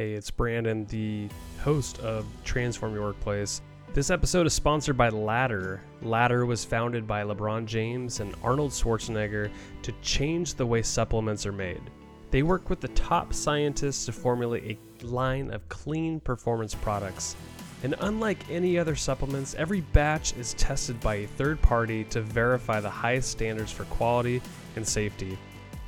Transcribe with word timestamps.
Hey, 0.00 0.14
it's 0.14 0.30
Brandon, 0.30 0.86
the 0.86 1.28
host 1.62 1.98
of 1.98 2.24
Transform 2.42 2.94
Your 2.94 3.02
Workplace. 3.02 3.60
This 3.92 4.08
episode 4.08 4.46
is 4.46 4.54
sponsored 4.54 4.96
by 4.96 5.10
Ladder. 5.10 5.82
Ladder 6.00 6.46
was 6.46 6.64
founded 6.64 7.06
by 7.06 7.22
LeBron 7.22 7.66
James 7.66 8.20
and 8.20 8.34
Arnold 8.42 8.70
Schwarzenegger 8.70 9.50
to 9.82 9.92
change 10.00 10.54
the 10.54 10.64
way 10.64 10.80
supplements 10.80 11.44
are 11.44 11.52
made. 11.52 11.82
They 12.30 12.42
work 12.42 12.70
with 12.70 12.80
the 12.80 12.88
top 12.88 13.34
scientists 13.34 14.06
to 14.06 14.12
formulate 14.12 14.78
a 15.02 15.06
line 15.06 15.50
of 15.50 15.68
clean 15.68 16.18
performance 16.18 16.74
products. 16.74 17.36
And 17.82 17.94
unlike 18.00 18.48
any 18.48 18.78
other 18.78 18.96
supplements, 18.96 19.54
every 19.56 19.82
batch 19.82 20.34
is 20.38 20.54
tested 20.54 20.98
by 21.00 21.16
a 21.16 21.26
third 21.26 21.60
party 21.60 22.04
to 22.04 22.22
verify 22.22 22.80
the 22.80 22.88
highest 22.88 23.28
standards 23.32 23.70
for 23.70 23.84
quality 23.84 24.40
and 24.76 24.88
safety. 24.88 25.36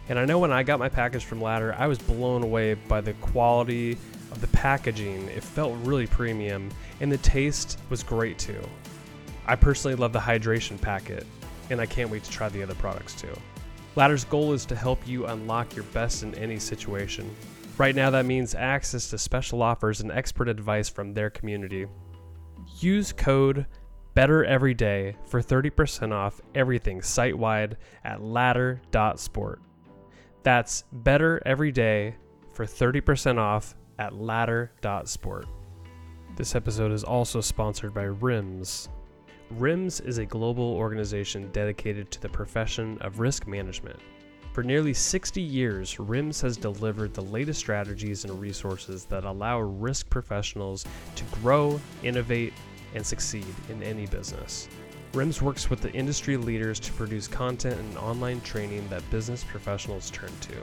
And 0.08 0.18
I 0.18 0.24
know 0.24 0.38
when 0.38 0.52
I 0.52 0.62
got 0.62 0.78
my 0.78 0.88
package 0.88 1.24
from 1.24 1.40
Ladder, 1.40 1.74
I 1.78 1.86
was 1.86 1.98
blown 1.98 2.42
away 2.42 2.74
by 2.74 3.00
the 3.00 3.12
quality 3.14 3.92
of 4.30 4.40
the 4.40 4.48
packaging. 4.48 5.28
It 5.28 5.44
felt 5.44 5.76
really 5.84 6.06
premium, 6.06 6.70
and 7.00 7.10
the 7.10 7.18
taste 7.18 7.78
was 7.88 8.02
great 8.02 8.38
too. 8.38 8.62
I 9.46 9.56
personally 9.56 9.96
love 9.96 10.12
the 10.12 10.18
hydration 10.18 10.80
packet, 10.80 11.26
and 11.70 11.80
I 11.80 11.86
can't 11.86 12.10
wait 12.10 12.24
to 12.24 12.30
try 12.30 12.48
the 12.48 12.62
other 12.62 12.74
products 12.74 13.14
too. 13.14 13.32
Ladder's 13.94 14.24
goal 14.24 14.52
is 14.52 14.64
to 14.66 14.74
help 14.74 15.06
you 15.06 15.26
unlock 15.26 15.76
your 15.76 15.84
best 15.86 16.22
in 16.22 16.34
any 16.36 16.58
situation. 16.58 17.30
Right 17.78 17.94
now, 17.94 18.10
that 18.10 18.26
means 18.26 18.54
access 18.54 19.10
to 19.10 19.18
special 19.18 19.62
offers 19.62 20.00
and 20.00 20.10
expert 20.10 20.48
advice 20.48 20.88
from 20.88 21.12
their 21.12 21.30
community. 21.30 21.86
Use 22.80 23.12
code 23.12 23.66
BETTEREVERYDAY 24.14 25.16
for 25.26 25.40
30% 25.40 26.12
off 26.12 26.40
everything 26.54 27.02
site 27.02 27.36
wide 27.36 27.76
at 28.04 28.22
ladder.sport. 28.22 29.62
That's 30.42 30.84
better 30.92 31.40
every 31.46 31.70
day 31.70 32.16
for 32.52 32.66
30% 32.66 33.38
off 33.38 33.76
at 33.98 34.14
ladder.sport. 34.14 35.46
This 36.34 36.54
episode 36.54 36.92
is 36.92 37.04
also 37.04 37.40
sponsored 37.40 37.94
by 37.94 38.04
RIMS. 38.04 38.88
RIMS 39.50 40.00
is 40.00 40.18
a 40.18 40.26
global 40.26 40.74
organization 40.74 41.50
dedicated 41.52 42.10
to 42.10 42.20
the 42.20 42.28
profession 42.28 42.98
of 43.02 43.20
risk 43.20 43.46
management. 43.46 44.00
For 44.52 44.62
nearly 44.62 44.92
60 44.92 45.40
years, 45.40 45.98
RIMS 45.98 46.40
has 46.42 46.56
delivered 46.56 47.14
the 47.14 47.22
latest 47.22 47.60
strategies 47.60 48.24
and 48.24 48.40
resources 48.40 49.04
that 49.06 49.24
allow 49.24 49.60
risk 49.60 50.10
professionals 50.10 50.84
to 51.14 51.24
grow, 51.40 51.80
innovate, 52.02 52.52
and 52.94 53.06
succeed 53.06 53.46
in 53.70 53.82
any 53.82 54.06
business. 54.06 54.68
RIMS 55.12 55.42
works 55.42 55.68
with 55.68 55.82
the 55.82 55.92
industry 55.92 56.38
leaders 56.38 56.80
to 56.80 56.92
produce 56.92 57.28
content 57.28 57.78
and 57.78 57.98
online 57.98 58.40
training 58.40 58.88
that 58.88 59.08
business 59.10 59.44
professionals 59.44 60.10
turn 60.10 60.30
to. 60.40 60.54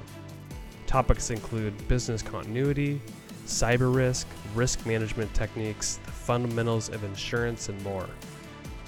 Topics 0.87 1.29
include 1.29 1.87
business 1.87 2.23
continuity, 2.23 2.99
cyber 3.45 3.93
risk, 3.93 4.25
risk 4.55 4.87
management 4.87 5.31
techniques, 5.35 5.99
the 6.03 6.11
fundamentals 6.11 6.89
of 6.89 7.03
insurance, 7.03 7.69
and 7.69 7.79
more. 7.83 8.09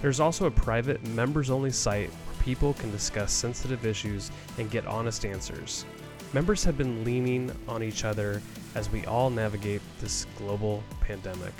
There's 0.02 0.20
also 0.20 0.48
a 0.48 0.52
private, 0.52 1.06
members 1.10 1.52
only 1.52 1.72
site 1.72 2.10
where 2.10 2.44
people 2.44 2.74
can 2.74 2.90
discuss 2.90 3.32
sensitive 3.32 3.86
issues 3.86 4.32
and 4.58 4.72
get 4.72 4.88
honest 4.88 5.26
answers. 5.26 5.86
Members 6.34 6.64
have 6.64 6.76
been 6.76 7.04
leaning 7.04 7.52
on 7.68 7.84
each 7.84 8.04
other 8.04 8.42
as 8.74 8.90
we 8.90 9.06
all 9.06 9.30
navigate 9.30 9.82
this 10.00 10.26
global 10.40 10.84
pandemic. 11.02 11.54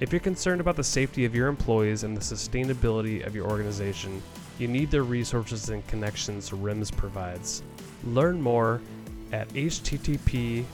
If 0.00 0.12
you're 0.12 0.20
concerned 0.20 0.60
about 0.60 0.76
the 0.76 0.84
safety 0.84 1.24
of 1.24 1.34
your 1.34 1.48
employees 1.48 2.04
and 2.04 2.16
the 2.16 2.20
sustainability 2.20 3.26
of 3.26 3.34
your 3.34 3.50
organization, 3.50 4.22
you 4.58 4.68
need 4.68 4.92
the 4.92 5.02
resources 5.02 5.70
and 5.70 5.84
connections 5.88 6.52
RIMS 6.52 6.92
provides. 6.92 7.64
Learn 8.04 8.40
more 8.40 8.80
at 9.32 9.48
http 9.48 10.64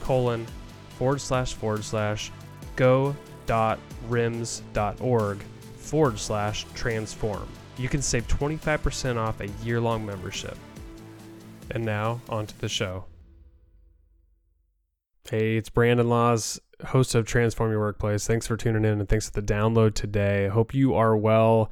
colon 0.00 0.46
forward 0.98 1.20
slash 1.20 1.54
forward 1.54 1.84
slash 1.84 2.32
go 2.76 3.16
dot 3.46 3.78
rims 4.08 4.62
dot 4.72 5.00
org 5.00 5.38
forward 5.76 6.18
slash 6.18 6.66
transform. 6.74 7.48
You 7.78 7.88
can 7.88 8.02
save 8.02 8.26
25% 8.26 9.16
off 9.16 9.40
a 9.40 9.48
year 9.64 9.80
long 9.80 10.04
membership. 10.04 10.58
And 11.70 11.84
now, 11.84 12.20
on 12.28 12.46
to 12.46 12.58
the 12.58 12.68
show. 12.68 13.04
Hey, 15.30 15.56
it's 15.56 15.70
Brandon 15.70 16.08
Laws, 16.08 16.60
host 16.86 17.14
of 17.14 17.26
Transform 17.26 17.70
Your 17.70 17.80
Workplace. 17.80 18.26
Thanks 18.26 18.46
for 18.46 18.56
tuning 18.56 18.84
in 18.84 19.00
and 19.00 19.08
thanks 19.08 19.30
for 19.30 19.40
the 19.40 19.46
download 19.46 19.94
today. 19.94 20.48
Hope 20.48 20.74
you 20.74 20.94
are 20.94 21.16
well. 21.16 21.70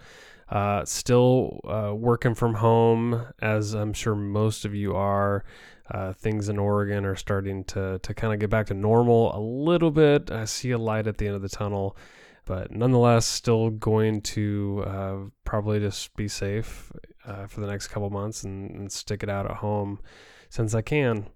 Uh, 0.49 0.85
still 0.85 1.61
uh, 1.65 1.95
working 1.95 2.35
from 2.35 2.55
home, 2.55 3.27
as 3.41 3.73
I'm 3.73 3.93
sure 3.93 4.15
most 4.17 4.65
of 4.65 4.75
you 4.75 4.97
are. 4.97 5.45
Uh, 5.91 6.13
things 6.13 6.49
in 6.49 6.59
Oregon 6.59 7.05
are 7.05 7.17
starting 7.17 7.65
to 7.65 7.99
to 8.01 8.15
kind 8.15 8.33
of 8.33 8.39
get 8.39 8.51
back 8.51 8.67
to 8.67 8.75
normal 8.75 9.37
a 9.37 9.41
little 9.41 9.91
bit. 9.91 10.31
I 10.31 10.45
see 10.45 10.71
a 10.71 10.79
light 10.79 11.07
at 11.07 11.19
the 11.19 11.27
end 11.27 11.37
of 11.37 11.43
the 11.43 11.49
tunnel, 11.49 11.97
but 12.45 12.71
nonetheless, 12.71 13.27
still 13.27 13.71
going 13.71 14.21
to 14.23 14.85
uh, 14.87 15.17
probably 15.45 15.81
just 15.81 16.15
be 16.17 16.29
safe 16.29 16.93
uh, 17.25 17.47
for 17.47 17.61
the 17.61 17.67
next 17.67 17.89
couple 17.89 18.11
months 18.11 18.45
and, 18.45 18.71
and, 18.71 18.93
stick 18.93 19.23
it 19.23 19.29
out 19.29 19.51
at 19.51 19.59
home 19.59 20.01
since 20.49 20.75
I 20.75 20.83
can. 20.83 21.27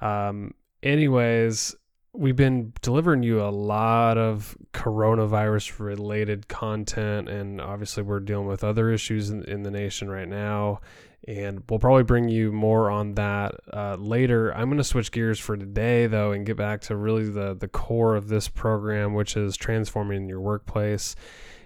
Um, 0.00 0.54
anyways, 0.82 1.74
we've 2.18 2.36
been 2.36 2.72
delivering 2.82 3.22
you 3.22 3.40
a 3.40 3.48
lot 3.48 4.18
of 4.18 4.56
coronavirus 4.74 5.78
related 5.78 6.48
content, 6.48 7.28
and 7.28 7.60
obviously, 7.60 8.02
we're 8.02 8.20
dealing 8.20 8.48
with 8.48 8.64
other 8.64 8.90
issues 8.90 9.30
in, 9.30 9.44
in 9.44 9.62
the 9.62 9.70
nation 9.70 10.10
right 10.10 10.28
now. 10.28 10.80
And 11.26 11.62
we'll 11.68 11.78
probably 11.78 12.04
bring 12.04 12.28
you 12.28 12.52
more 12.52 12.90
on 12.90 13.14
that 13.14 13.54
uh, 13.72 13.96
later. 13.96 14.54
I'm 14.54 14.68
going 14.68 14.78
to 14.78 14.84
switch 14.84 15.12
gears 15.12 15.38
for 15.38 15.56
today, 15.56 16.06
though, 16.06 16.32
and 16.32 16.46
get 16.46 16.56
back 16.56 16.80
to 16.82 16.96
really 16.96 17.28
the, 17.28 17.54
the 17.54 17.68
core 17.68 18.16
of 18.16 18.28
this 18.28 18.48
program, 18.48 19.14
which 19.14 19.36
is 19.36 19.56
transforming 19.56 20.28
your 20.28 20.40
workplace. 20.40 21.16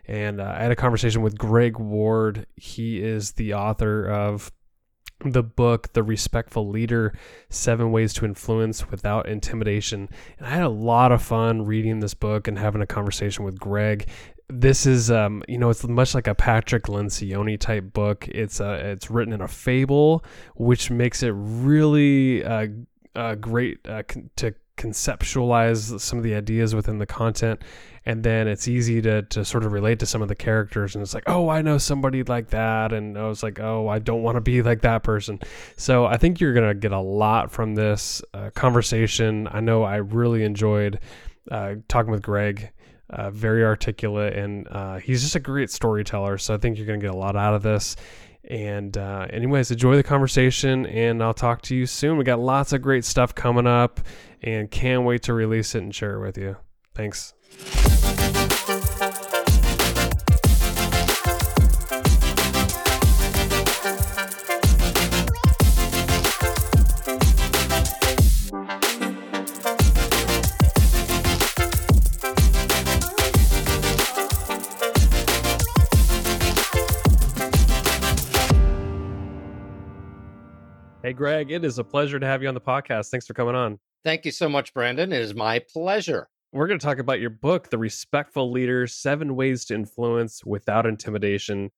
And 0.06 0.41
uh, 0.41 0.54
I 0.56 0.62
had 0.62 0.72
a 0.72 0.76
conversation 0.76 1.22
with 1.22 1.38
Gregg 1.38 1.78
Ward. 1.78 2.46
He 2.56 3.02
is 3.02 3.32
the 3.32 3.54
author 3.54 4.04
of 4.04 4.50
the 5.25 5.43
book 5.43 5.93
the 5.93 6.03
respectful 6.03 6.69
leader 6.69 7.12
seven 7.49 7.93
ways 7.93 8.12
to 8.12 8.25
influence 8.25 8.91
without 8.91 9.28
intimidation 9.28 10.09
and 10.38 10.47
i 10.47 10.50
had 10.50 10.62
a 10.62 10.69
lot 10.69 11.12
of 11.12 11.22
fun 11.22 11.65
reading 11.65 12.00
this 12.00 12.15
book 12.15 12.49
and 12.49 12.59
having 12.59 12.83
a 12.83 12.87
conversation 12.87 13.44
with 13.44 13.59
gregg 13.59 14.09
this 14.49 14.84
is 14.84 15.10
um, 15.10 15.43
you 15.49 15.56
know 15.56 15.71
it's 15.71 15.87
much 15.87 16.15
like 16.15 16.27
a 16.27 16.34
Patrick 16.34 16.84
Lencioni 16.84 17.59
type 17.59 17.93
book. 17.94 18.28
It's 18.28 18.60
uh, 18.60 18.81
it's 18.83 19.10
written 19.10 19.33
in 19.33 19.41
a 19.41 19.49
fable, 19.49 20.25
which 20.56 20.91
makes 20.91 21.22
it 21.22 21.33
really 21.34 22.44
uh, 22.44 22.66
uh, 23.15 23.34
great 23.37 23.78
uh, 23.89 24.03
to 24.37 24.54
conceptualize 24.77 26.00
some 26.00 26.19
of 26.19 26.25
the 26.25 26.34
ideas 26.34 26.75
within 26.75 26.99
the 26.99 27.06
content 27.06 27.60
and 28.05 28.25
then 28.25 28.49
it's 28.49 28.66
easy 28.66 29.00
to, 29.00 29.22
to 29.22 29.44
sort 29.44 29.65
of 29.65 29.72
relate 29.72 29.99
to 30.00 30.06
some 30.06 30.22
of 30.22 30.28
the 30.28 30.34
characters 30.34 30.94
and 30.94 31.03
it's 31.03 31.15
like 31.15 31.25
oh 31.27 31.49
i 31.49 31.60
know 31.60 31.78
somebody 31.78 32.22
like 32.25 32.49
that 32.49 32.93
and 32.93 33.19
i 33.19 33.28
was 33.28 33.43
like 33.43 33.60
oh 33.60 33.87
i 33.88 33.99
don't 33.99 34.22
want 34.22 34.37
to 34.37 34.41
be 34.41 34.62
like 34.62 34.81
that 34.81 35.03
person. 35.03 35.38
So 35.77 36.06
i 36.06 36.16
think 36.16 36.41
you're 36.41 36.55
going 36.55 36.69
to 36.69 36.75
get 36.75 36.93
a 36.93 37.00
lot 37.00 37.50
from 37.50 37.75
this 37.75 38.22
uh, 38.34 38.50
conversation. 38.55 39.49
I 39.50 39.60
know 39.60 39.83
i 39.83 39.97
really 39.97 40.43
enjoyed 40.43 40.99
uh, 41.50 41.75
talking 41.89 42.10
with 42.10 42.22
gregg 42.22 42.71
uh, 43.10 43.31
very 43.31 43.62
articulate 43.62 44.34
and 44.34 44.66
uh, 44.71 44.97
he's 44.97 45.22
just 45.22 45.37
a 45.37 45.41
great 45.41 45.71
storyteller 45.71 46.39
so 46.39 46.54
i 46.54 46.56
think 46.56 46.78
you're 46.78 46.87
going 46.87 46.99
to 46.99 47.04
get 47.04 47.15
a 47.15 47.16
lot 47.16 47.37
out 47.37 47.54
of 47.54 47.62
this 47.62 47.97
and 48.52 48.98
uh, 48.98 49.26
anyways 49.30 49.70
enjoy 49.70 49.96
the 49.96 50.02
conversation 50.02 50.84
and 50.84 51.22
i'll 51.22 51.32
talk 51.32 51.62
to 51.62 51.74
you 51.74 51.86
soon. 51.86 52.18
We 52.18 52.24
got 52.24 52.38
lots 52.38 52.74
of 52.74 52.82
great 52.82 53.04
stuff 53.04 53.34
coming 53.34 53.66
up 53.66 54.00
and 54.42 54.70
can't 54.70 55.04
wait 55.04 55.22
to 55.22 55.32
release 55.32 55.74
it 55.74 55.82
and 55.82 55.94
share 55.94 56.16
it 56.16 56.20
with 56.20 56.36
you. 56.36 56.56
Thanks 56.94 57.32
Hey, 81.03 81.13
Gregg, 81.13 81.51
it 81.51 81.65
is 81.65 81.81
a 81.81 81.84
pleasure 81.84 82.21
to 82.21 82.27
have 82.27 82.43
you 82.43 82.49
on 82.49 82.54
the 82.54 82.60
podcast. 82.60 83.10
Thanks 83.10 83.27
for 83.27 83.34
coming 83.34 83.57
on. 83.57 83.81
Thank 84.04 84.25
you 84.25 84.31
so 84.31 84.49
much, 84.49 84.72
Brandon. 84.72 85.13
It 85.13 85.21
is 85.21 85.34
my 85.34 85.59
pleasure. 85.59 86.28
We're 86.53 86.69
going 86.69 86.78
to 86.78 86.87
talk 86.87 87.01
about 87.01 87.19
your 87.19 87.31
book, 87.31 87.71
The 87.71 87.78
Respectful 87.78 88.53
Leader 88.53 88.87
Seven 88.87 89.34
Ways 89.34 89.65
to 89.65 89.75
Influence 89.75 90.45
Without 90.45 90.87
Intimidation. 90.87 91.71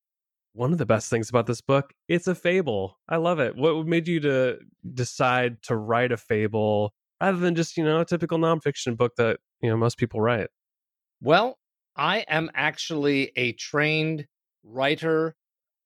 One 0.53 0.71
of 0.71 0.77
the 0.77 0.85
best 0.85 1.09
things 1.09 1.27
about 1.27 1.47
this 1.47 1.59
book, 1.59 1.91
it's 2.07 2.27
a 2.27 2.35
fable. 2.35 2.99
I 3.09 3.15
love 3.15 3.39
it. 3.39 3.55
What 3.55 3.87
made 3.87 4.07
you 4.07 4.19
to 4.19 4.59
decide 4.93 5.63
to 5.63 5.75
write 5.75 6.11
a 6.11 6.17
fable 6.17 6.93
rather 7.19 7.39
than 7.39 7.55
just, 7.55 7.77
you 7.77 7.83
know, 7.83 8.01
a 8.01 8.05
typical 8.05 8.37
nonfiction 8.37 8.95
book 8.95 9.13
that, 9.17 9.39
you 9.59 9.71
know, 9.71 9.75
most 9.75 9.97
people 9.97 10.21
write? 10.21 10.49
Well, 11.19 11.57
I 11.95 12.25
am 12.27 12.51
actually 12.53 13.31
a 13.35 13.53
trained 13.53 14.27
writer 14.63 15.35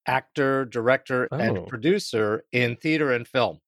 actor, 0.09 0.65
director, 0.65 1.27
oh. 1.31 1.37
and 1.37 1.67
producer 1.67 2.43
in 2.51 2.75
theater 2.75 3.13
and 3.13 3.27
film. 3.27 3.59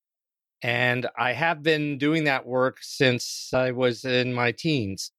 And 0.64 1.08
I 1.18 1.34
have 1.34 1.64
been 1.64 1.98
doing 1.98 2.26
that 2.26 2.46
work 2.46 2.78
since 2.82 3.52
I 3.54 3.72
was 3.72 4.06
in 4.06 4.34
my 4.34 4.52
teens. 4.52 5.12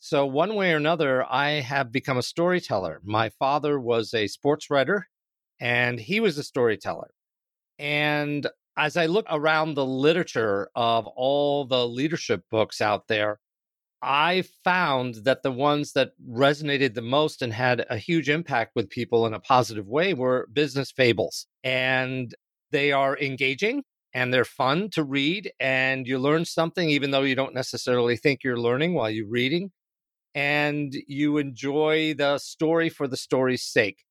So, 0.00 0.26
one 0.26 0.54
way 0.54 0.72
or 0.72 0.76
another, 0.76 1.24
I 1.30 1.60
have 1.60 1.92
become 1.92 2.18
a 2.18 2.22
storyteller. 2.22 3.00
My 3.04 3.28
father 3.38 3.78
was 3.78 4.12
a 4.12 4.26
sports 4.26 4.68
writer 4.68 5.08
and 5.60 6.00
he 6.00 6.18
was 6.18 6.36
a 6.38 6.42
storyteller. 6.42 7.12
And 7.78 8.46
as 8.76 8.96
I 8.96 9.06
look 9.06 9.26
around 9.30 9.74
the 9.74 9.86
literature 9.86 10.68
of 10.74 11.06
all 11.06 11.64
the 11.64 11.86
leadership 11.86 12.42
books 12.50 12.80
out 12.80 13.06
there, 13.06 13.38
I 14.02 14.42
found 14.64 15.16
that 15.24 15.42
the 15.42 15.52
ones 15.52 15.92
that 15.92 16.12
resonated 16.28 16.94
the 16.94 17.02
most 17.02 17.40
and 17.40 17.52
had 17.52 17.86
a 17.88 17.96
huge 17.98 18.28
impact 18.28 18.72
with 18.74 18.90
people 18.90 19.26
in 19.26 19.34
a 19.34 19.40
positive 19.40 19.86
way 19.86 20.12
were 20.14 20.48
business 20.52 20.90
fables. 20.90 21.46
And 21.62 22.34
they 22.72 22.90
are 22.92 23.16
engaging 23.18 23.84
and 24.14 24.32
they're 24.34 24.44
fun 24.44 24.90
to 24.90 25.02
read, 25.04 25.50
and 25.58 26.06
you 26.06 26.18
learn 26.18 26.44
something 26.44 26.90
even 26.90 27.12
though 27.12 27.22
you 27.22 27.34
don't 27.34 27.54
necessarily 27.54 28.16
think 28.16 28.44
you're 28.44 28.58
learning 28.58 28.92
while 28.94 29.08
you're 29.08 29.26
reading. 29.28 29.70
And 30.34 30.94
you 31.08 31.38
enjoy 31.38 32.14
the 32.14 32.38
story 32.38 32.88
for 32.88 33.06
the 33.08 33.16
story's 33.16 33.64
sake. 33.64 34.04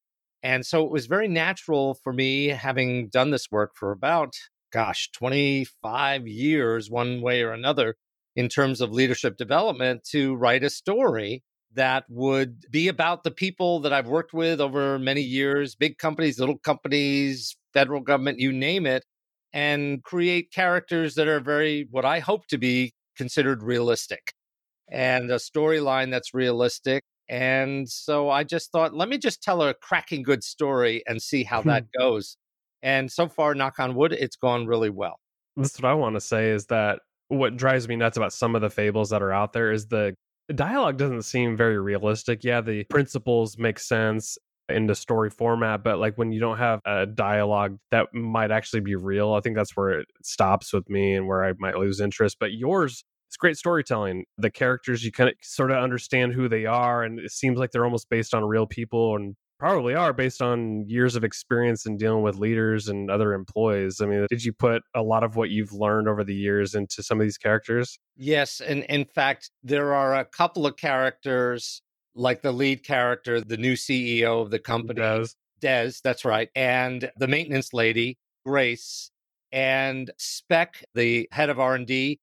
And 0.43 0.65
so 0.65 0.85
it 0.85 0.91
was 0.91 1.07
very 1.07 1.27
natural 1.27 1.95
for 1.95 2.13
me, 2.13 2.47
having 2.47 3.09
done 3.09 3.31
this 3.31 3.51
work 3.51 3.71
for 3.75 3.91
about, 3.91 4.35
gosh, 4.71 5.09
25 5.13 6.27
years, 6.27 6.89
one 6.89 7.21
way 7.21 7.41
or 7.43 7.51
another, 7.53 7.95
in 8.35 8.47
terms 8.49 8.81
of 8.81 8.91
leadership 8.91 9.37
development 9.37 10.03
to 10.11 10.35
write 10.35 10.63
a 10.63 10.69
story 10.69 11.43
that 11.73 12.03
would 12.09 12.65
be 12.69 12.87
about 12.87 13.23
the 13.23 13.31
people 13.31 13.79
that 13.81 13.93
I've 13.93 14.07
worked 14.07 14.33
with 14.33 14.59
over 14.59 14.99
many 14.99 15.21
years, 15.21 15.75
big 15.75 15.97
companies, 15.97 16.39
little 16.39 16.57
companies, 16.57 17.55
federal 17.73 18.01
government, 18.01 18.39
you 18.39 18.51
name 18.51 18.85
it, 18.85 19.05
and 19.53 20.03
create 20.03 20.51
characters 20.51 21.15
that 21.15 21.27
are 21.27 21.39
very, 21.39 21.87
what 21.89 22.05
I 22.05 22.19
hope 22.19 22.47
to 22.47 22.57
be 22.57 22.93
considered 23.15 23.63
realistic 23.63 24.33
and 24.89 25.31
a 25.31 25.35
storyline 25.35 26.11
that's 26.11 26.33
realistic. 26.33 27.03
And 27.29 27.89
so 27.89 28.29
I 28.29 28.43
just 28.43 28.71
thought, 28.71 28.93
let 28.93 29.07
me 29.07 29.17
just 29.17 29.41
tell 29.41 29.61
a 29.61 29.73
cracking 29.73 30.23
good 30.23 30.43
story 30.43 31.03
and 31.07 31.21
see 31.21 31.43
how 31.43 31.61
that 31.63 31.85
goes. 31.97 32.37
And 32.83 33.11
so 33.11 33.27
far, 33.27 33.55
knock 33.55 33.79
on 33.79 33.95
wood, 33.95 34.11
it's 34.11 34.35
gone 34.35 34.65
really 34.65 34.89
well. 34.89 35.19
That's 35.55 35.79
what 35.81 35.89
I 35.89 35.93
want 35.93 36.15
to 36.15 36.21
say 36.21 36.49
is 36.49 36.65
that 36.67 36.99
what 37.31 37.55
drives 37.55 37.87
me 37.87 37.95
nuts 37.95 38.17
about 38.17 38.33
some 38.33 38.55
of 38.55 38.61
the 38.61 38.69
fables 38.69 39.09
that 39.09 39.21
are 39.21 39.31
out 39.31 39.53
there 39.53 39.71
is 39.71 39.87
the 39.87 40.13
dialogue 40.53 40.97
doesn't 40.97 41.21
seem 41.21 41.55
very 41.55 41.79
realistic. 41.79 42.43
Yeah, 42.43 42.59
the 42.59 42.83
principles 42.89 43.57
make 43.57 43.79
sense 43.79 44.37
in 44.67 44.87
the 44.87 44.95
story 44.95 45.29
format, 45.29 45.81
but 45.81 45.97
like 45.97 46.17
when 46.17 46.33
you 46.33 46.41
don't 46.41 46.57
have 46.57 46.81
a 46.85 47.05
dialogue 47.05 47.77
that 47.91 48.13
might 48.13 48.51
actually 48.51 48.81
be 48.81 48.95
real, 48.95 49.33
I 49.33 49.39
think 49.39 49.55
that's 49.55 49.77
where 49.77 49.91
it 49.91 50.07
stops 50.23 50.73
with 50.73 50.89
me 50.89 51.15
and 51.15 51.25
where 51.25 51.45
I 51.45 51.53
might 51.57 51.77
lose 51.77 52.01
interest. 52.01 52.35
But 52.37 52.51
yours 52.51 53.03
it's 53.29 53.37
great 53.37 53.55
storytelling. 53.55 54.25
The 54.37 54.51
characters 54.51 55.05
you 55.05 55.11
kind 55.13 55.29
of 55.29 55.35
sort 55.41 55.71
of 55.71 55.77
understand 55.77 56.33
who 56.33 56.49
they 56.49 56.65
are, 56.65 57.01
and 57.01 57.17
it 57.17 57.31
seems 57.31 57.57
like 57.57 57.71
they're 57.71 57.85
almost 57.85 58.09
based 58.09 58.33
on 58.33 58.43
real 58.43 58.67
people. 58.67 59.15
And 59.15 59.35
probably 59.61 59.93
are 59.93 60.11
based 60.11 60.41
on 60.41 60.83
years 60.87 61.15
of 61.15 61.23
experience 61.23 61.85
in 61.85 61.95
dealing 61.95 62.23
with 62.23 62.35
leaders 62.35 62.87
and 62.87 63.11
other 63.11 63.31
employees. 63.31 64.01
I 64.01 64.07
mean, 64.07 64.25
did 64.27 64.43
you 64.43 64.51
put 64.51 64.81
a 64.95 65.03
lot 65.03 65.23
of 65.23 65.35
what 65.35 65.51
you've 65.51 65.71
learned 65.71 66.07
over 66.07 66.23
the 66.23 66.33
years 66.33 66.73
into 66.73 67.03
some 67.03 67.21
of 67.21 67.27
these 67.27 67.37
characters? 67.37 67.99
Yes. 68.17 68.59
And 68.59 68.81
in 68.85 69.05
fact, 69.05 69.51
there 69.61 69.93
are 69.93 70.15
a 70.15 70.25
couple 70.25 70.65
of 70.65 70.77
characters, 70.77 71.83
like 72.15 72.41
the 72.41 72.51
lead 72.51 72.83
character, 72.83 73.39
the 73.39 73.55
new 73.55 73.73
CEO 73.73 74.41
of 74.41 74.49
the 74.49 74.57
company, 74.57 74.99
Des. 74.99 75.27
Des, 75.59 75.91
that's 76.03 76.25
right. 76.25 76.49
And 76.55 77.11
the 77.17 77.27
maintenance 77.27 77.71
lady, 77.71 78.17
Grace, 78.43 79.11
and 79.51 80.09
Spec, 80.17 80.83
the 80.95 81.29
head 81.31 81.51
of 81.51 81.59
R&D, 81.59 82.19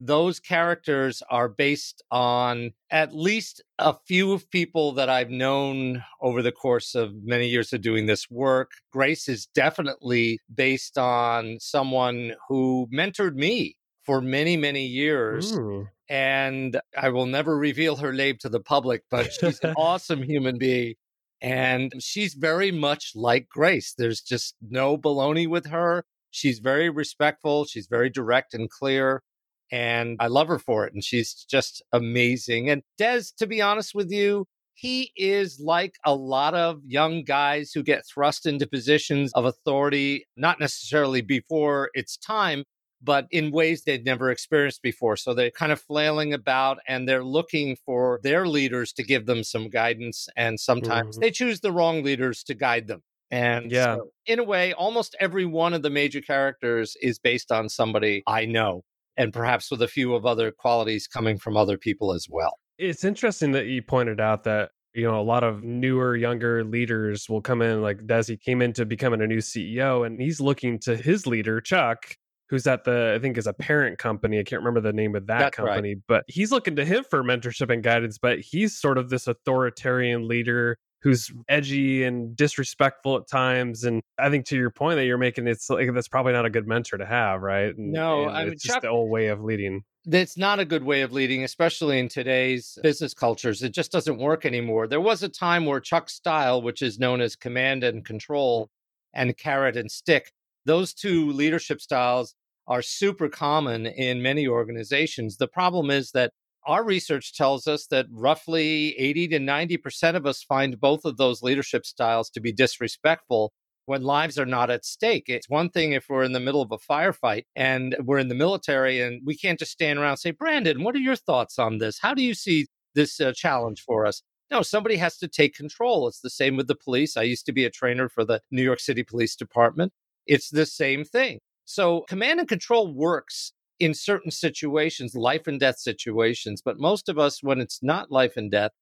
those 0.00 0.38
characters 0.38 1.22
are 1.30 1.48
based 1.48 2.02
on 2.10 2.72
at 2.90 3.14
least 3.14 3.62
a 3.78 3.94
few 4.06 4.32
of 4.32 4.50
people 4.50 4.92
that 4.92 5.08
I've 5.08 5.30
known 5.30 6.04
over 6.20 6.42
the 6.42 6.52
course 6.52 6.94
of 6.94 7.12
many 7.24 7.48
years 7.48 7.72
of 7.72 7.80
doing 7.80 8.06
this 8.06 8.30
work. 8.30 8.72
Grace 8.92 9.28
is 9.28 9.46
definitely 9.46 10.38
based 10.54 10.98
on 10.98 11.58
someone 11.60 12.34
who 12.48 12.88
mentored 12.92 13.34
me 13.34 13.76
for 14.04 14.20
many, 14.20 14.56
many 14.56 14.86
years. 14.86 15.52
Ooh. 15.52 15.88
And 16.08 16.80
I 16.96 17.10
will 17.10 17.26
never 17.26 17.58
reveal 17.58 17.96
her 17.96 18.12
name 18.12 18.36
to 18.40 18.48
the 18.48 18.60
public, 18.60 19.02
but 19.10 19.32
she's 19.32 19.60
an 19.60 19.74
awesome 19.76 20.22
human 20.22 20.58
being. 20.58 20.94
And 21.40 21.92
she's 22.00 22.34
very 22.34 22.70
much 22.72 23.12
like 23.14 23.48
Grace. 23.48 23.94
There's 23.96 24.20
just 24.20 24.54
no 24.62 24.96
baloney 24.96 25.46
with 25.46 25.66
her. 25.66 26.04
She's 26.30 26.58
very 26.58 26.88
respectful. 26.88 27.64
She's 27.64 27.86
very 27.86 28.10
direct 28.10 28.54
and 28.54 28.68
clear 28.70 29.22
and 29.70 30.16
I 30.20 30.28
love 30.28 30.48
her 30.48 30.58
for 30.58 30.86
it. 30.86 30.94
And 30.94 31.04
she's 31.04 31.34
just 31.48 31.82
amazing. 31.92 32.70
And 32.70 32.82
Des, 32.96 33.24
to 33.38 33.46
be 33.46 33.60
honest 33.60 33.94
with 33.94 34.10
you, 34.10 34.46
he 34.74 35.12
is 35.16 35.58
like 35.58 35.96
a 36.04 36.14
lot 36.14 36.54
of 36.54 36.80
young 36.86 37.24
guys 37.24 37.72
who 37.72 37.82
get 37.82 38.06
thrust 38.06 38.46
into 38.46 38.66
positions 38.66 39.32
of 39.34 39.44
authority, 39.44 40.24
not 40.36 40.60
necessarily 40.60 41.20
before 41.20 41.90
it's 41.94 42.16
time, 42.16 42.62
but 43.02 43.26
in 43.32 43.50
ways 43.50 43.82
they'd 43.82 44.04
never 44.04 44.30
experienced 44.30 44.82
before. 44.82 45.16
So 45.16 45.34
they're 45.34 45.50
kind 45.50 45.72
of 45.72 45.80
flailing 45.80 46.32
about 46.32 46.78
and 46.86 47.08
they're 47.08 47.24
looking 47.24 47.76
for 47.84 48.20
their 48.22 48.46
leaders 48.46 48.92
to 48.94 49.02
give 49.02 49.26
them 49.26 49.42
some 49.42 49.68
guidance. 49.68 50.28
And 50.36 50.60
sometimes 50.60 51.16
mm-hmm. 51.16 51.22
they 51.22 51.30
choose 51.32 51.60
the 51.60 51.72
wrong 51.72 52.04
leaders 52.04 52.44
to 52.44 52.54
guide 52.54 52.86
them. 52.86 53.02
And 53.30 53.70
yeah, 53.70 53.96
so 53.96 54.10
in 54.26 54.38
a 54.38 54.44
way, 54.44 54.72
almost 54.72 55.14
every 55.20 55.44
one 55.44 55.74
of 55.74 55.82
the 55.82 55.90
major 55.90 56.20
characters 56.20 56.96
is 57.02 57.18
based 57.18 57.52
on 57.52 57.68
somebody 57.68 58.22
I 58.26 58.46
know 58.46 58.84
and 59.18 59.32
perhaps 59.32 59.70
with 59.70 59.82
a 59.82 59.88
few 59.88 60.14
of 60.14 60.24
other 60.24 60.50
qualities 60.50 61.06
coming 61.06 61.36
from 61.36 61.56
other 61.56 61.76
people 61.76 62.12
as 62.12 62.26
well. 62.30 62.58
It's 62.78 63.04
interesting 63.04 63.52
that 63.52 63.66
you 63.66 63.82
pointed 63.82 64.20
out 64.20 64.44
that 64.44 64.70
you 64.94 65.04
know 65.04 65.20
a 65.20 65.22
lot 65.22 65.44
of 65.44 65.62
newer 65.62 66.16
younger 66.16 66.64
leaders 66.64 67.28
will 67.28 67.42
come 67.42 67.60
in 67.60 67.82
like 67.82 67.98
desi 68.06 68.40
came 68.40 68.62
into 68.62 68.86
becoming 68.86 69.20
a 69.20 69.26
new 69.26 69.38
ceo 69.38 70.06
and 70.06 70.20
he's 70.20 70.40
looking 70.40 70.78
to 70.78 70.96
his 70.96 71.26
leader 71.26 71.60
chuck 71.60 72.16
who's 72.48 72.66
at 72.66 72.84
the 72.84 73.14
i 73.14 73.18
think 73.20 73.36
is 73.36 73.46
a 73.46 73.52
parent 73.52 73.98
company 73.98 74.40
i 74.40 74.42
can't 74.42 74.60
remember 74.62 74.80
the 74.80 74.92
name 74.92 75.14
of 75.14 75.26
that 75.26 75.38
That's 75.38 75.56
company 75.56 75.94
right. 75.94 76.02
but 76.08 76.24
he's 76.26 76.50
looking 76.50 76.74
to 76.76 76.86
him 76.86 77.04
for 77.08 77.22
mentorship 77.22 77.70
and 77.70 77.82
guidance 77.82 78.18
but 78.18 78.40
he's 78.40 78.80
sort 78.80 78.96
of 78.96 79.10
this 79.10 79.26
authoritarian 79.26 80.26
leader 80.26 80.78
who's 81.02 81.30
edgy 81.48 82.04
and 82.04 82.34
disrespectful 82.36 83.16
at 83.16 83.28
times. 83.28 83.84
And 83.84 84.02
I 84.18 84.30
think 84.30 84.46
to 84.46 84.56
your 84.56 84.70
point 84.70 84.96
that 84.96 85.06
you're 85.06 85.18
making, 85.18 85.46
it's 85.46 85.70
like 85.70 85.92
that's 85.94 86.08
probably 86.08 86.32
not 86.32 86.44
a 86.44 86.50
good 86.50 86.66
mentor 86.66 86.98
to 86.98 87.06
have, 87.06 87.40
right? 87.40 87.76
And, 87.76 87.92
no, 87.92 88.24
and 88.24 88.36
I 88.36 88.44
mean, 88.44 88.54
it's 88.54 88.62
just 88.62 88.76
Chuck, 88.76 88.82
the 88.82 88.88
old 88.88 89.10
way 89.10 89.28
of 89.28 89.42
leading. 89.42 89.84
It's 90.06 90.36
not 90.36 90.58
a 90.58 90.64
good 90.64 90.84
way 90.84 91.02
of 91.02 91.12
leading, 91.12 91.44
especially 91.44 91.98
in 91.98 92.08
today's 92.08 92.78
business 92.82 93.14
cultures. 93.14 93.62
It 93.62 93.74
just 93.74 93.92
doesn't 93.92 94.18
work 94.18 94.44
anymore. 94.44 94.88
There 94.88 95.00
was 95.00 95.22
a 95.22 95.28
time 95.28 95.66
where 95.66 95.80
Chuck's 95.80 96.14
style, 96.14 96.62
which 96.62 96.82
is 96.82 96.98
known 96.98 97.20
as 97.20 97.36
command 97.36 97.84
and 97.84 98.04
control, 98.04 98.70
and 99.14 99.36
carrot 99.36 99.76
and 99.76 99.90
stick, 99.90 100.32
those 100.64 100.92
two 100.94 101.30
leadership 101.32 101.80
styles 101.80 102.34
are 102.66 102.82
super 102.82 103.28
common 103.28 103.86
in 103.86 104.22
many 104.22 104.46
organizations. 104.46 105.36
The 105.36 105.48
problem 105.48 105.90
is 105.90 106.10
that 106.12 106.32
our 106.66 106.84
research 106.84 107.34
tells 107.34 107.66
us 107.66 107.86
that 107.86 108.06
roughly 108.10 108.98
80 108.98 109.28
to 109.28 109.38
90% 109.38 110.16
of 110.16 110.26
us 110.26 110.42
find 110.42 110.80
both 110.80 111.04
of 111.04 111.16
those 111.16 111.42
leadership 111.42 111.86
styles 111.86 112.30
to 112.30 112.40
be 112.40 112.52
disrespectful 112.52 113.52
when 113.86 114.02
lives 114.02 114.38
are 114.38 114.46
not 114.46 114.70
at 114.70 114.84
stake. 114.84 115.24
It's 115.28 115.48
one 115.48 115.70
thing 115.70 115.92
if 115.92 116.06
we're 116.08 116.22
in 116.22 116.32
the 116.32 116.40
middle 116.40 116.60
of 116.60 116.70
a 116.70 116.78
firefight 116.78 117.44
and 117.56 117.96
we're 118.04 118.18
in 118.18 118.28
the 118.28 118.34
military 118.34 119.00
and 119.00 119.22
we 119.24 119.36
can't 119.36 119.58
just 119.58 119.72
stand 119.72 119.98
around 119.98 120.10
and 120.10 120.18
say, 120.18 120.30
Brandon, 120.30 120.84
what 120.84 120.94
are 120.94 120.98
your 120.98 121.16
thoughts 121.16 121.58
on 121.58 121.78
this? 121.78 121.98
How 121.98 122.12
do 122.12 122.22
you 122.22 122.34
see 122.34 122.66
this 122.94 123.18
uh, 123.18 123.32
challenge 123.34 123.82
for 123.82 124.04
us? 124.04 124.22
No, 124.50 124.60
somebody 124.60 124.96
has 124.96 125.16
to 125.18 125.28
take 125.28 125.54
control. 125.54 126.06
It's 126.06 126.20
the 126.20 126.30
same 126.30 126.56
with 126.56 126.68
the 126.68 126.74
police. 126.74 127.16
I 127.16 127.22
used 127.22 127.46
to 127.46 127.52
be 127.52 127.64
a 127.64 127.70
trainer 127.70 128.08
for 128.10 128.24
the 128.24 128.40
New 128.50 128.62
York 128.62 128.80
City 128.80 129.02
Police 129.02 129.36
Department. 129.36 129.92
It's 130.26 130.50
the 130.50 130.66
same 130.66 131.04
thing. 131.04 131.40
So, 131.64 132.02
command 132.08 132.40
and 132.40 132.48
control 132.48 132.94
works 132.94 133.52
in 133.80 133.94
certain 133.94 134.30
situations, 134.30 135.14
life 135.14 135.46
and 135.46 135.60
death 135.60 135.78
situations. 135.78 136.62
But 136.64 136.78
most 136.78 137.08
of 137.08 137.18
us, 137.18 137.42
when 137.42 137.60
it's 137.60 137.82
not 137.82 138.10
life 138.10 138.36
and 138.36 138.50
death, 138.50 138.72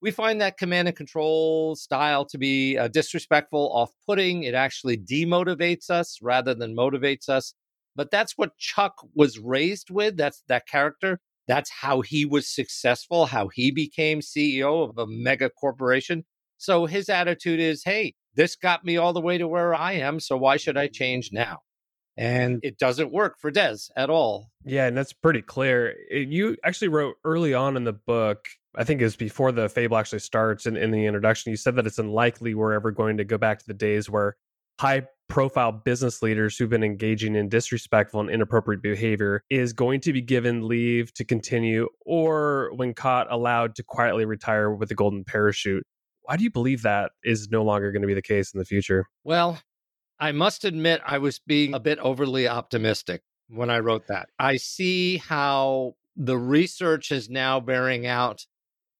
we 0.00 0.10
find 0.10 0.40
that 0.40 0.58
command 0.58 0.86
and 0.86 0.96
control 0.96 1.76
style 1.76 2.26
to 2.26 2.36
be 2.36 2.76
uh, 2.76 2.88
disrespectful, 2.88 3.72
off 3.72 3.90
putting. 4.06 4.42
It 4.42 4.54
actually 4.54 4.98
demotivates 4.98 5.88
us 5.88 6.18
rather 6.20 6.54
than 6.54 6.76
motivates 6.76 7.28
us. 7.28 7.54
But 7.96 8.10
that's 8.10 8.36
what 8.36 8.58
Chuck 8.58 8.94
was 9.14 9.38
raised 9.38 9.88
with. 9.90 10.16
That's 10.16 10.42
that 10.48 10.66
character. 10.66 11.20
That's 11.48 11.70
how 11.70 12.00
he 12.00 12.26
was 12.26 12.48
successful, 12.48 13.26
how 13.26 13.48
he 13.48 13.70
became 13.70 14.20
CEO 14.20 14.88
of 14.88 14.98
a 14.98 15.06
mega 15.06 15.48
corporation. 15.48 16.24
So 16.58 16.86
his 16.86 17.08
attitude 17.08 17.60
is 17.60 17.84
hey, 17.84 18.14
this 18.34 18.56
got 18.56 18.84
me 18.84 18.96
all 18.96 19.12
the 19.12 19.20
way 19.20 19.38
to 19.38 19.48
where 19.48 19.74
I 19.74 19.92
am. 19.92 20.20
So 20.20 20.36
why 20.36 20.56
should 20.56 20.76
I 20.76 20.88
change 20.88 21.30
now? 21.32 21.63
And 22.16 22.60
it 22.62 22.78
doesn't 22.78 23.12
work 23.12 23.38
for 23.38 23.50
Des 23.50 23.76
at 23.96 24.10
all. 24.10 24.50
Yeah, 24.64 24.86
and 24.86 24.96
that's 24.96 25.12
pretty 25.12 25.42
clear. 25.42 25.94
Eh, 26.10 26.24
you 26.28 26.56
actually 26.64 26.88
wrote 26.88 27.16
early 27.24 27.54
on 27.54 27.76
in 27.76 27.84
the 27.84 27.92
book, 27.92 28.46
I 28.76 28.84
think 28.84 29.00
it 29.00 29.04
was 29.04 29.16
before 29.16 29.52
the 29.52 29.68
fable 29.68 29.96
actually 29.96 30.20
starts 30.20 30.66
in, 30.66 30.76
in 30.76 30.90
the 30.90 31.06
introduction, 31.06 31.50
you 31.50 31.56
said 31.56 31.76
that 31.76 31.86
it's 31.86 31.98
unlikely 31.98 32.54
we're 32.54 32.72
ever 32.72 32.90
going 32.90 33.16
to 33.18 33.24
go 33.24 33.38
back 33.38 33.58
to 33.60 33.66
the 33.66 33.74
days 33.74 34.08
where 34.08 34.36
high 34.80 35.06
profile 35.28 35.72
business 35.72 36.22
leaders 36.22 36.56
who've 36.56 36.68
been 36.68 36.84
engaging 36.84 37.34
in 37.34 37.48
disrespectful 37.48 38.20
and 38.20 38.30
inappropriate 38.30 38.82
behavior 38.82 39.42
is 39.48 39.72
going 39.72 40.00
to 40.00 40.12
be 40.12 40.20
given 40.20 40.68
leave 40.68 41.12
to 41.14 41.24
continue 41.24 41.88
or 42.04 42.70
when 42.74 42.92
caught 42.92 43.30
allowed 43.32 43.74
to 43.74 43.82
quietly 43.82 44.26
retire 44.26 44.70
with 44.70 44.90
a 44.90 44.94
golden 44.94 45.24
parachute 45.24 45.82
why 46.22 46.36
do 46.36 46.44
you 46.44 46.50
believe 46.50 46.82
that 46.82 47.12
is 47.22 47.48
no 47.50 47.64
longer 47.64 47.90
going 47.90 48.02
to 48.02 48.08
be 48.08 48.14
the 48.14 48.20
case 48.20 48.52
in 48.52 48.58
the 48.58 48.66
future 48.66 49.06
well 49.24 49.58
i 50.20 50.32
must 50.32 50.64
admit 50.64 51.00
i 51.06 51.18
was 51.18 51.38
being 51.38 51.74
a 51.74 51.80
bit 51.80 51.98
overly 51.98 52.48
optimistic 52.48 53.22
when 53.48 53.70
i 53.70 53.78
wrote 53.78 54.06
that 54.06 54.28
i 54.38 54.56
see 54.56 55.18
how 55.18 55.94
the 56.16 56.38
research 56.38 57.10
is 57.10 57.28
now 57.28 57.58
bearing 57.60 58.06
out 58.06 58.46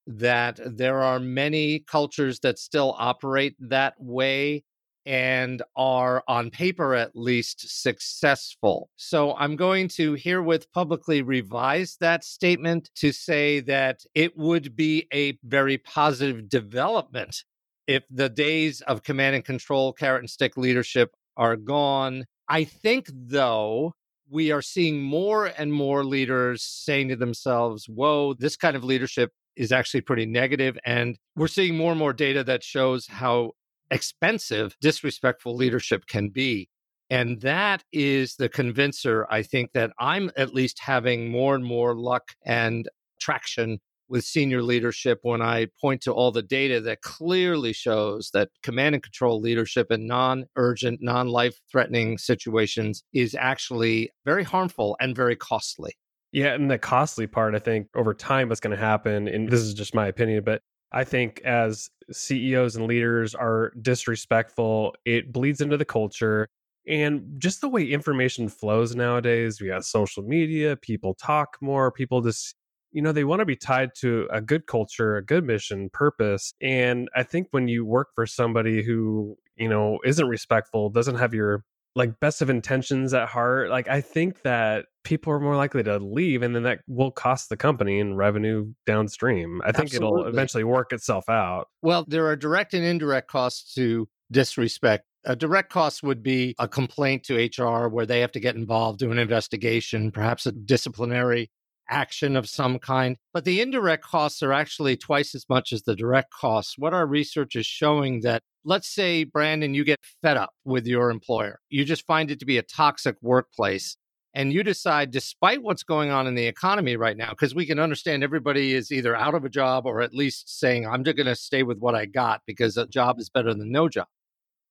that 0.07 0.61
there 0.65 1.03
are 1.03 1.19
many 1.19 1.79
cultures 1.79 2.41
that 2.41 2.59
still 2.59 2.95
operate 2.99 3.57
that 3.59 3.95
way 3.99 4.65
and 5.07 5.63
are 5.77 6.23
on 6.27 6.51
paper 6.51 6.95
at 6.95 7.15
least 7.15 7.83
successful. 7.83 8.89
So 8.97 9.35
I'm 9.37 9.57
going 9.57 9.89
to 9.89 10.15
herewith 10.15 10.71
publicly 10.73 11.21
revise 11.21 11.97
that 12.01 12.25
statement 12.25 12.91
to 12.97 13.13
say 13.13 13.61
that 13.61 14.05
it 14.15 14.37
would 14.37 14.75
be 14.75 15.07
a 15.13 15.39
very 15.45 15.79
positive 15.79 16.49
development 16.49 17.45
if 17.87 18.05
the 18.11 18.29
days 18.29 18.81
of 18.83 19.03
command 19.03 19.37
and 19.37 19.45
control, 19.45 19.93
carrot 19.93 20.23
and 20.23 20.31
stick 20.31 20.57
leadership 20.57 21.15
are 21.37 21.57
gone. 21.57 22.25
I 22.49 22.65
think, 22.65 23.09
though, 23.13 23.95
we 24.29 24.51
are 24.51 24.63
seeing 24.63 25.03
more 25.03 25.47
and 25.47 25.73
more 25.73 26.05
leaders 26.05 26.63
saying 26.63 27.09
to 27.09 27.17
themselves, 27.17 27.89
whoa, 27.89 28.35
this 28.35 28.57
kind 28.57 28.77
of 28.77 28.85
leadership 28.85 29.33
is 29.57 29.73
actually 29.73 30.01
pretty 30.01 30.27
negative. 30.27 30.79
And 30.85 31.19
we're 31.37 31.49
seeing 31.49 31.77
more 31.77 31.93
and 31.93 31.99
more 31.99 32.13
data 32.13 32.43
that 32.45 32.65
shows 32.65 33.07
how 33.07 33.53
expensive 33.91 34.77
disrespectful 34.81 35.55
leadership 35.55 36.07
can 36.07 36.31
be. 36.31 36.69
And 37.11 37.41
that 37.43 37.85
is 37.93 38.37
the 38.37 38.49
convincer, 38.49 39.27
I 39.31 39.43
think, 39.43 39.73
that 39.75 39.93
I'm 39.99 40.31
at 40.37 40.55
least 40.55 40.81
having 40.81 41.31
more 41.31 41.55
and 41.55 41.65
more 41.65 41.95
luck 41.95 42.33
and 42.45 42.89
traction 43.21 43.79
with 44.15 44.25
senior 44.25 44.63
leadership 44.63 45.19
when 45.23 45.43
I 45.43 45.67
point 45.81 46.01
to 46.03 46.13
all 46.13 46.31
the 46.31 46.41
data 46.41 46.81
that 46.83 47.03
clearly 47.03 47.73
shows 47.73 48.31
that 48.33 48.49
command 48.63 48.95
and 48.95 49.03
control 49.03 49.41
leadership 49.41 49.91
in 49.91 50.07
non 50.07 50.45
urgent, 50.55 51.01
non 51.03 51.27
life 51.27 51.61
threatening 51.69 52.17
situations 52.17 53.03
is 53.13 53.35
actually 53.35 54.13
very 54.25 54.45
harmful 54.45 54.97
and 55.01 55.17
very 55.17 55.35
costly. 55.35 55.95
Yeah. 56.31 56.55
And 56.55 56.71
the 56.71 56.79
costly 56.79 57.27
part, 57.27 57.57
I 57.57 57.59
think, 57.59 57.89
over 57.97 58.15
time, 58.15 58.51
what's 58.51 58.61
going 58.61 58.71
to 58.77 58.81
happen, 58.81 59.27
and 59.27 59.49
this 59.49 59.61
is 59.61 59.75
just 59.75 59.97
my 59.97 60.07
opinion, 60.07 60.45
but 60.45 60.63
I 60.93 61.03
think 61.03 61.41
as 61.45 61.91
CEOs 62.13 62.77
and 62.77 62.87
leaders 62.87 63.35
are 63.35 63.73
disrespectful, 63.83 64.95
it 65.05 65.33
bleeds 65.33 65.61
into 65.61 65.77
the 65.77 65.85
culture. 65.85 66.49
And 66.87 67.35
just 67.39 67.61
the 67.61 67.69
way 67.69 67.83
information 67.85 68.49
flows 68.49 68.95
nowadays, 68.95 69.61
we 69.61 69.67
got 69.67 69.85
social 69.85 70.23
media, 70.23 70.77
people 70.77 71.15
talk 71.15 71.57
more, 71.61 71.91
people 71.91 72.21
just, 72.21 72.55
you 72.95 73.03
know, 73.03 73.13
they 73.13 73.25
want 73.25 73.41
to 73.41 73.45
be 73.45 73.57
tied 73.57 73.91
to 73.97 74.29
a 74.31 74.41
good 74.41 74.67
culture, 74.67 75.17
a 75.17 75.25
good 75.25 75.45
mission, 75.45 75.91
purpose. 75.91 76.55
And 76.63 77.09
I 77.15 77.25
think 77.25 77.49
when 77.51 77.67
you 77.67 77.85
work 77.85 78.09
for 78.15 78.25
somebody 78.25 78.83
who, 78.83 79.37
you 79.57 79.69
know, 79.69 79.99
isn't 80.05 80.27
respectful, 80.27 80.91
doesn't 80.91 81.17
have 81.17 81.35
your 81.35 81.65
like 81.97 82.19
best 82.21 82.41
of 82.41 82.51
intentions 82.51 83.13
at 83.13 83.29
heart, 83.29 83.69
like 83.69 83.89
I 83.89 84.01
think 84.01 84.43
that 84.43 84.87
people 85.03 85.33
are 85.33 85.41
more 85.41 85.57
likely 85.57 85.83
to 85.83 85.99
leave 85.99 86.43
and 86.43 86.55
then 86.55 86.63
that 86.63 86.81
will 86.87 87.11
cost 87.11 87.49
the 87.49 87.57
company 87.57 87.99
and 87.99 88.17
revenue 88.17 88.73
downstream. 88.87 89.61
I 89.65 89.73
think 89.73 89.91
Absolutely. 89.91 90.21
it'll 90.21 90.29
eventually 90.29 90.65
work 90.65 90.93
itself 90.93 91.29
out. 91.29 91.69
Well, 91.83 92.05
there 92.07 92.27
are 92.27 92.37
direct 92.37 92.75
and 92.75 92.85
indirect 92.85 93.29
costs 93.29 93.75
to 93.75 94.09
disrespect. 94.31 95.05
A 95.25 95.35
direct 95.35 95.73
cost 95.73 96.03
would 96.03 96.23
be 96.23 96.55
a 96.59 96.69
complaint 96.69 97.25
to 97.25 97.37
HR 97.37 97.89
where 97.89 98.07
they 98.07 98.21
have 98.21 98.33
to 98.33 98.41
get 98.41 98.57
involved, 98.57 99.01
do 99.01 99.11
an 99.11 99.19
investigation, 99.19 100.13
perhaps 100.13 100.47
a 100.47 100.53
disciplinary 100.53 101.51
action 101.91 102.37
of 102.37 102.49
some 102.49 102.79
kind. 102.79 103.17
But 103.33 103.45
the 103.45 103.61
indirect 103.61 104.05
costs 104.05 104.43
are 104.43 104.53
actually 104.53 104.97
twice 104.97 105.35
as 105.35 105.47
much 105.49 105.73
as 105.73 105.83
the 105.83 105.97
direct 105.97 106.33
costs. 106.33 106.79
What 106.79 106.95
our 106.95 107.07
research 107.07 107.57
is 107.57 107.67
showing 107.67 108.21
that 108.21 108.43
let's 108.65 108.89
say, 108.89 109.25
Brandon, 109.25 109.75
you 109.75 109.85
get 109.85 110.01
fed 110.23 110.37
up 110.37 110.51
with 110.65 110.87
your 110.87 111.11
employer. 111.11 111.61
You 111.69 111.85
just 111.85 112.07
find 112.07 112.31
it 112.31 112.41
to 112.41 112.47
be 112.47 112.59
a 112.59 112.63
toxic 112.63 113.17
workplace. 113.21 113.97
And 114.37 114.53
you 114.53 114.65
decide, 114.65 115.13
despite 115.13 115.63
what's 115.63 115.85
going 115.85 116.11
on 116.11 116.27
in 116.27 116.35
the 116.35 116.47
economy 116.47 116.97
right 116.97 117.17
now, 117.17 117.31
because 117.31 117.55
we 117.55 117.67
can 117.67 117.79
understand 117.79 118.25
everybody 118.25 118.73
is 118.73 118.91
either 118.91 119.15
out 119.15 119.35
of 119.35 119.45
a 119.45 119.49
job 119.49 119.87
or 119.87 120.01
at 120.01 120.13
least 120.13 120.59
saying, 120.59 120.87
I'm 120.87 121.05
just 121.05 121.17
going 121.17 121.29
to 121.29 121.37
stay 121.37 121.63
with 121.63 121.79
what 121.79 121.95
I 121.95 122.07
got 122.07 122.41
because 122.45 122.77
a 122.77 122.89
job 122.89 123.21
is 123.21 123.31
better 123.31 123.55
than 123.55 123.71
no 123.71 123.89
job. 123.89 124.09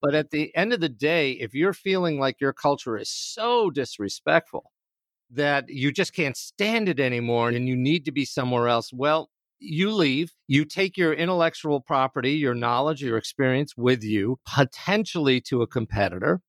But 0.01 0.15
at 0.15 0.31
the 0.31 0.53
end 0.53 0.73
of 0.73 0.81
the 0.81 0.89
day, 0.89 1.31
if 1.31 1.53
you're 1.53 1.73
feeling 1.73 2.19
like 2.19 2.41
your 2.41 2.51
culture 2.51 2.97
is 2.97 3.09
so 3.09 3.69
disrespectful 3.69 4.72
that 5.33 5.65
you 5.69 5.91
just 5.91 6.13
can't 6.13 6.37
stand 6.37 6.89
it 6.89 6.99
anymore 6.99 7.49
and 7.49 7.67
you 7.67 7.75
need 7.75 8.05
to 8.05 8.11
be 8.11 8.25
somewhere 8.25 8.67
else, 8.67 8.91
well, 8.93 9.29
you 9.59 9.91
leave, 9.91 10.33
you 10.47 10.65
take 10.65 10.97
your 10.97 11.13
intellectual 11.13 11.79
property, 11.79 12.33
your 12.33 12.53
knowledge, 12.53 13.01
your 13.01 13.17
experience 13.17 13.75
with 13.77 14.03
you, 14.03 14.37
potentially 14.45 15.39
to 15.41 15.61
a 15.61 15.67
competitor. 15.67 16.41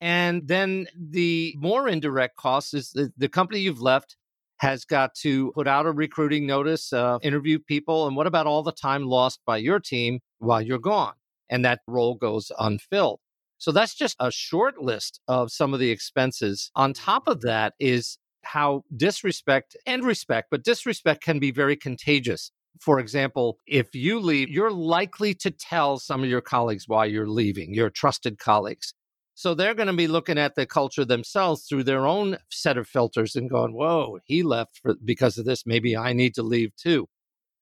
And 0.00 0.46
then 0.46 0.88
the 0.96 1.54
more 1.58 1.88
indirect 1.88 2.36
cost 2.36 2.74
is 2.74 2.90
the, 2.90 3.12
the 3.16 3.28
company 3.28 3.60
you've 3.60 3.80
left 3.80 4.16
has 4.58 4.84
got 4.84 5.14
to 5.14 5.52
put 5.52 5.68
out 5.68 5.86
a 5.86 5.92
recruiting 5.92 6.46
notice, 6.46 6.92
uh, 6.92 7.18
interview 7.22 7.58
people. 7.58 8.06
And 8.06 8.16
what 8.16 8.26
about 8.26 8.46
all 8.46 8.62
the 8.62 8.72
time 8.72 9.04
lost 9.04 9.40
by 9.46 9.58
your 9.58 9.80
team 9.80 10.20
while 10.38 10.62
you're 10.62 10.78
gone? 10.78 11.14
And 11.48 11.64
that 11.64 11.80
role 11.86 12.14
goes 12.14 12.50
unfilled. 12.58 13.20
So 13.58 13.72
that's 13.72 13.94
just 13.94 14.16
a 14.20 14.30
short 14.30 14.82
list 14.82 15.20
of 15.28 15.50
some 15.50 15.72
of 15.72 15.80
the 15.80 15.90
expenses. 15.90 16.70
On 16.74 16.92
top 16.92 17.26
of 17.26 17.40
that 17.42 17.74
is 17.78 18.18
how 18.46 18.84
disrespect 18.96 19.76
and 19.86 20.04
respect, 20.04 20.48
but 20.50 20.64
disrespect 20.64 21.22
can 21.22 21.38
be 21.38 21.50
very 21.50 21.76
contagious. 21.76 22.52
For 22.80 22.98
example, 22.98 23.58
if 23.66 23.94
you 23.94 24.20
leave, 24.20 24.48
you're 24.48 24.70
likely 24.70 25.34
to 25.34 25.50
tell 25.50 25.98
some 25.98 26.22
of 26.22 26.28
your 26.28 26.40
colleagues 26.40 26.84
why 26.86 27.06
you're 27.06 27.28
leaving, 27.28 27.74
your 27.74 27.90
trusted 27.90 28.38
colleagues. 28.38 28.94
So 29.34 29.54
they're 29.54 29.74
going 29.74 29.88
to 29.88 29.92
be 29.92 30.08
looking 30.08 30.38
at 30.38 30.54
the 30.54 30.64
culture 30.64 31.04
themselves 31.04 31.66
through 31.68 31.84
their 31.84 32.06
own 32.06 32.38
set 32.50 32.78
of 32.78 32.88
filters 32.88 33.36
and 33.36 33.50
going, 33.50 33.74
whoa, 33.74 34.18
he 34.24 34.42
left 34.42 34.80
for, 34.82 34.94
because 35.04 35.36
of 35.36 35.44
this. 35.44 35.64
Maybe 35.66 35.96
I 35.96 36.14
need 36.14 36.34
to 36.36 36.42
leave 36.42 36.74
too. 36.76 37.06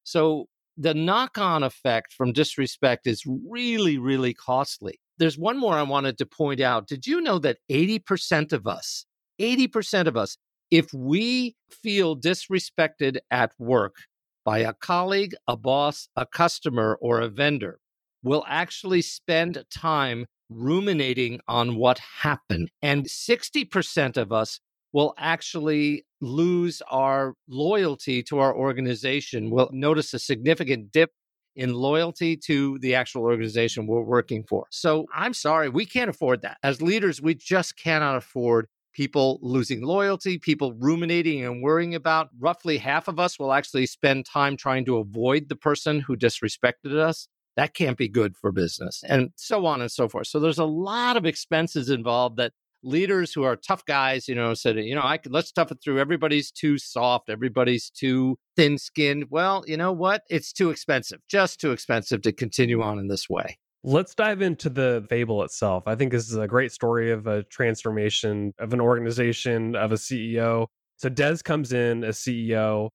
So 0.05 0.47
the 0.77 0.95
knock 0.95 1.39
on 1.39 1.63
effect 1.63 2.13
from 2.13 2.33
disrespect 2.33 3.07
is 3.07 3.25
really, 3.27 3.99
really 3.99 4.35
costly. 4.35 5.01
There's 5.19 5.39
one 5.39 5.59
more 5.59 5.75
I 5.75 5.83
wanted 5.83 6.19
to 6.19 6.27
point 6.27 6.61
out. 6.61 6.87
Did 6.87 7.07
you 7.07 7.21
know 7.21 7.39
that 7.41 7.59
80% 7.71 8.53
of 8.53 8.67
us, 8.67 9.07
80% 9.41 10.07
of 10.07 10.17
us, 10.17 10.37
if 10.71 10.93
we 10.93 11.57
feel 11.71 12.17
disrespected 12.17 13.19
at 13.31 13.53
work 13.59 13.97
by 14.45 14.59
a 14.59 14.73
colleague, 14.73 15.35
a 15.49 15.57
boss, 15.57 16.09
a 16.17 16.27
customer, 16.27 16.99
or 17.01 17.21
a 17.21 17.29
vendor, 17.29 17.79
we'll 18.23 18.45
actually 18.47 19.03
spend 19.03 19.65
time 19.73 20.27
ruminating 20.51 21.41
on 21.49 21.77
what 21.77 21.99
happened. 21.99 22.71
And 22.83 23.07
60% 23.07 24.17
of 24.17 24.33
us 24.33 24.61
will 24.93 25.15
actually 25.19 26.05
lose 26.21 26.81
our 26.91 27.35
loyalty 27.49 28.23
to 28.23 28.39
our 28.39 28.55
organization. 28.55 29.51
We'll 29.51 29.71
notice 29.73 30.15
a 30.15 30.19
significant 30.19 30.93
dip 30.93 31.11
in 31.57 31.75
loyalty 31.75 32.37
to 32.37 32.79
the 32.81 32.95
actual 32.95 33.23
organization 33.23 33.87
we're 33.87 34.03
working 34.03 34.45
for. 34.45 34.67
So 34.71 35.07
I'm 35.15 35.35
sorry, 35.35 35.69
we 35.69 35.87
can't 35.87 36.11
afford 36.11 36.43
that. 36.43 36.59
As 36.63 36.83
leaders, 36.83 37.23
we 37.23 37.35
just 37.35 37.77
cannot 37.77 38.17
afford 38.17 38.67
people 38.95 39.39
losing 39.43 39.83
loyalty, 39.83 40.39
people 40.39 40.73
ruminating 40.75 41.45
and 41.45 41.63
worrying 41.63 41.95
about. 41.95 42.31
Roughly 42.39 42.79
half 42.79 43.09
of 43.09 43.21
us 43.21 43.39
will 43.39 43.53
actually 43.53 43.87
spend 43.87 44.25
time 44.25 44.57
trying 44.57 44.85
to 44.87 44.97
avoid 44.97 45.49
the 45.49 45.57
person 45.57 46.01
who 46.01 46.17
disrespected 46.17 46.97
us. 46.97 47.29
That 47.57 47.75
can't 47.75 47.99
be 47.99 48.09
good 48.09 48.37
for 48.37 48.51
business, 48.51 49.05
and 49.07 49.31
so 49.37 49.67
on 49.67 49.81
and 49.81 49.91
so 49.91 50.09
forth. 50.09 50.27
So 50.27 50.41
there's 50.41 50.59
a 50.59 50.65
lot 50.65 51.17
of 51.17 51.25
expenses 51.25 51.89
involved 51.89 52.37
that 52.39 52.53
leaders 52.83 53.33
who 53.33 53.43
are 53.43 53.57
tough 53.57 53.85
guys, 53.87 54.29
you 54.29 54.35
know, 54.35 54.55
said, 54.55 54.77
you 54.77 54.95
know, 54.95 55.03
I 55.05 55.19
could 55.19 55.33
let's 55.33 55.53
tough 55.53 55.73
it 55.73 55.79
through. 55.83 55.99
Everybody's 56.01 56.51
too 56.51 56.79
soft, 56.79 57.31
everybody's 57.31 57.91
too 57.91 58.39
thin 58.57 58.79
skinned. 58.79 59.27
Well, 59.31 59.65
you 59.67 59.77
know 59.77 59.93
what? 59.93 60.23
It's 60.29 60.53
too 60.53 60.71
expensive, 60.71 61.21
just 61.29 61.61
too 61.61 61.73
expensive 61.73 62.23
to 62.23 62.33
continue 62.33 62.83
on 62.83 62.99
in 62.99 63.09
this 63.09 63.29
way. 63.29 63.59
Let's 63.87 64.15
dive 64.15 64.41
into 64.41 64.71
the 64.71 65.07
fable 65.11 65.43
itself. 65.43 65.85
I 65.87 65.95
think 65.95 66.11
this 66.11 66.31
is 66.31 66.37
a 66.37 66.49
great 66.49 66.73
story 66.73 67.13
of 67.13 67.27
a 67.27 67.43
transformation 67.45 68.55
of 68.59 68.73
an 68.73 68.81
organization, 68.81 69.77
of 69.77 69.93
a 69.93 69.97
CEO. 69.97 70.69
So 70.97 71.11
Des 71.11 71.39
comes 71.45 71.75
in 71.75 72.03
as 72.03 72.17
CEO. 72.17 72.89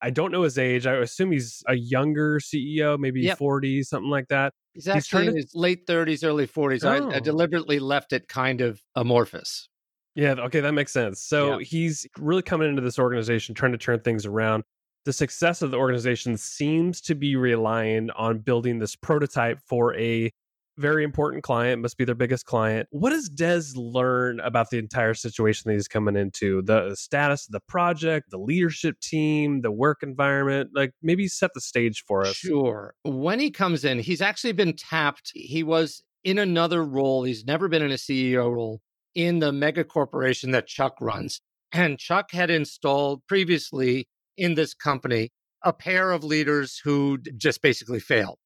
I 0.00 0.10
don't 0.10 0.30
know 0.30 0.42
his 0.42 0.56
age. 0.56 0.86
I 0.86 0.94
assume 0.94 1.32
he's 1.32 1.64
a 1.66 1.74
younger 1.74 2.38
CEO, 2.38 2.96
maybe 2.96 3.22
yep. 3.22 3.38
40, 3.38 3.82
something 3.82 4.10
like 4.10 4.28
that. 4.28 4.52
He's 4.74 4.86
actually 4.86 5.24
he's 5.24 5.30
in 5.30 5.36
his 5.36 5.54
late 5.54 5.84
30s, 5.86 6.24
early 6.24 6.46
40s. 6.46 6.84
Oh. 6.84 6.90
I, 6.90 7.14
I, 7.14 7.16
oh. 7.16 7.20
deliberately 7.20 7.80
left 7.80 8.12
it 8.12 8.28
kind 8.28 8.60
of 8.60 8.80
amorphous. 8.94 9.68
Yeah, 10.14 10.32
okay, 10.32 10.60
that 10.60 10.72
makes 10.72 10.92
sense. 10.92 11.22
So 11.22 11.58
yeah. 11.58 11.64
he's 11.64 12.06
really 12.18 12.42
coming 12.42 12.68
into 12.68 12.82
this 12.82 12.98
organization, 12.98 13.54
trying 13.54 13.72
to 13.72 13.78
turn 13.78 14.00
things 14.00 14.26
around. 14.26 14.62
The 15.06 15.12
success 15.12 15.62
of 15.62 15.70
the 15.70 15.76
organization 15.76 16.36
seems 16.36 17.00
to 17.02 17.14
be 17.14 17.36
relying 17.36 18.10
on 18.10 18.40
building 18.40 18.80
this 18.80 18.96
prototype 18.96 19.60
for 19.64 19.96
a 19.96 20.32
very 20.78 21.04
important 21.04 21.44
client, 21.44 21.80
must 21.80 21.96
be 21.96 22.04
their 22.04 22.16
biggest 22.16 22.44
client. 22.44 22.88
What 22.90 23.10
does 23.10 23.28
Des 23.28 23.62
learn 23.76 24.40
about 24.40 24.70
the 24.70 24.78
entire 24.78 25.14
situation 25.14 25.70
that 25.70 25.74
he's 25.74 25.86
coming 25.86 26.16
into? 26.16 26.60
The 26.60 26.96
status 26.96 27.46
of 27.46 27.52
the 27.52 27.60
project, 27.68 28.32
the 28.32 28.38
leadership 28.38 28.98
team, 29.00 29.60
the 29.60 29.70
work 29.70 30.02
environment? 30.02 30.70
Like 30.74 30.90
maybe 31.00 31.28
set 31.28 31.52
the 31.54 31.60
stage 31.60 32.02
for 32.04 32.26
us. 32.26 32.34
Sure. 32.34 32.92
When 33.04 33.38
he 33.38 33.52
comes 33.52 33.84
in, 33.84 34.00
he's 34.00 34.20
actually 34.20 34.54
been 34.54 34.74
tapped. 34.74 35.30
He 35.34 35.62
was 35.62 36.02
in 36.24 36.36
another 36.36 36.84
role. 36.84 37.22
He's 37.22 37.44
never 37.44 37.68
been 37.68 37.82
in 37.82 37.92
a 37.92 37.94
CEO 37.94 38.52
role 38.52 38.80
in 39.14 39.38
the 39.38 39.52
mega 39.52 39.84
corporation 39.84 40.50
that 40.50 40.66
Chuck 40.66 40.96
runs. 41.00 41.40
And 41.72 41.96
Chuck 41.96 42.32
had 42.32 42.50
installed 42.50 43.24
previously 43.28 44.08
in 44.36 44.54
this 44.54 44.74
company 44.74 45.30
a 45.62 45.72
pair 45.72 46.12
of 46.12 46.22
leaders 46.22 46.80
who 46.82 47.18
just 47.36 47.60
basically 47.60 48.00
failed. 48.00 48.38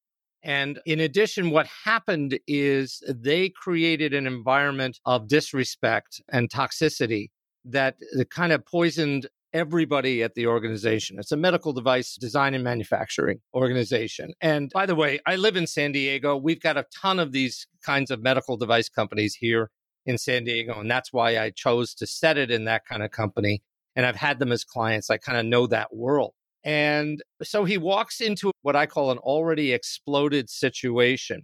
And 0.43 0.81
in 0.87 1.01
addition, 1.01 1.51
what 1.51 1.67
happened 1.85 2.39
is 2.47 3.03
they 3.07 3.51
created 3.51 4.15
an 4.15 4.27
environment 4.27 4.99
of 5.05 5.29
disrespect 5.29 6.23
and 6.33 6.49
toxicity 6.49 7.29
that 7.67 7.97
uh, 8.19 8.25
kind 8.25 8.53
of 8.53 8.65
poisoned 8.65 9.27
everybody 9.53 10.23
at 10.23 10.35
the 10.35 10.47
organization. 10.47 11.19
It's 11.19 11.33
a 11.33 11.37
medical 11.37 11.73
device 11.73 12.17
design 12.17 12.55
and 12.55 12.65
manufacturing 12.65 13.41
organization. 13.53 14.33
And 14.41 14.71
by 14.73 14.87
the 14.87 14.95
way, 14.95 15.21
I 15.27 15.37
live 15.37 15.57
in 15.57 15.67
San 15.67 15.93
Diego. 15.93 16.37
We've 16.37 16.61
got 16.61 16.79
a 16.79 16.87
ton 17.03 17.19
of 17.19 17.33
these 17.33 17.67
kinds 17.85 18.11
of 18.11 18.23
medical 18.23 18.57
device 18.57 18.89
companies 18.89 19.35
here 19.35 19.71
in 20.07 20.17
San 20.17 20.45
Diego. 20.45 20.81
And 20.81 20.91
that's 20.91 21.13
why 21.13 21.39
I 21.39 21.51
chose 21.51 21.95
to 21.97 22.07
set 22.07 22.39
it 22.39 22.51
in 22.51 22.65
that 22.65 22.87
kind 22.87 23.03
of 23.03 23.11
company. 23.11 23.63
And 23.97 24.07
I've 24.07 24.17
had 24.17 24.39
them 24.39 24.53
as 24.53 24.65
clients. 24.65 25.11
I 25.11 25.17
kind 25.19 25.39
of 25.39 25.47
know 25.47 25.67
that 25.67 25.95
world. 25.95 26.33
And 26.65 27.23
so 27.43 27.65
he 27.65 27.79
walks 27.79 28.21
into 28.21 28.53
what 28.63 28.77
I 28.77 28.87
call 28.87 29.11
an 29.11 29.19
already 29.19 29.73
exploded 29.73 30.51
situation 30.51 31.43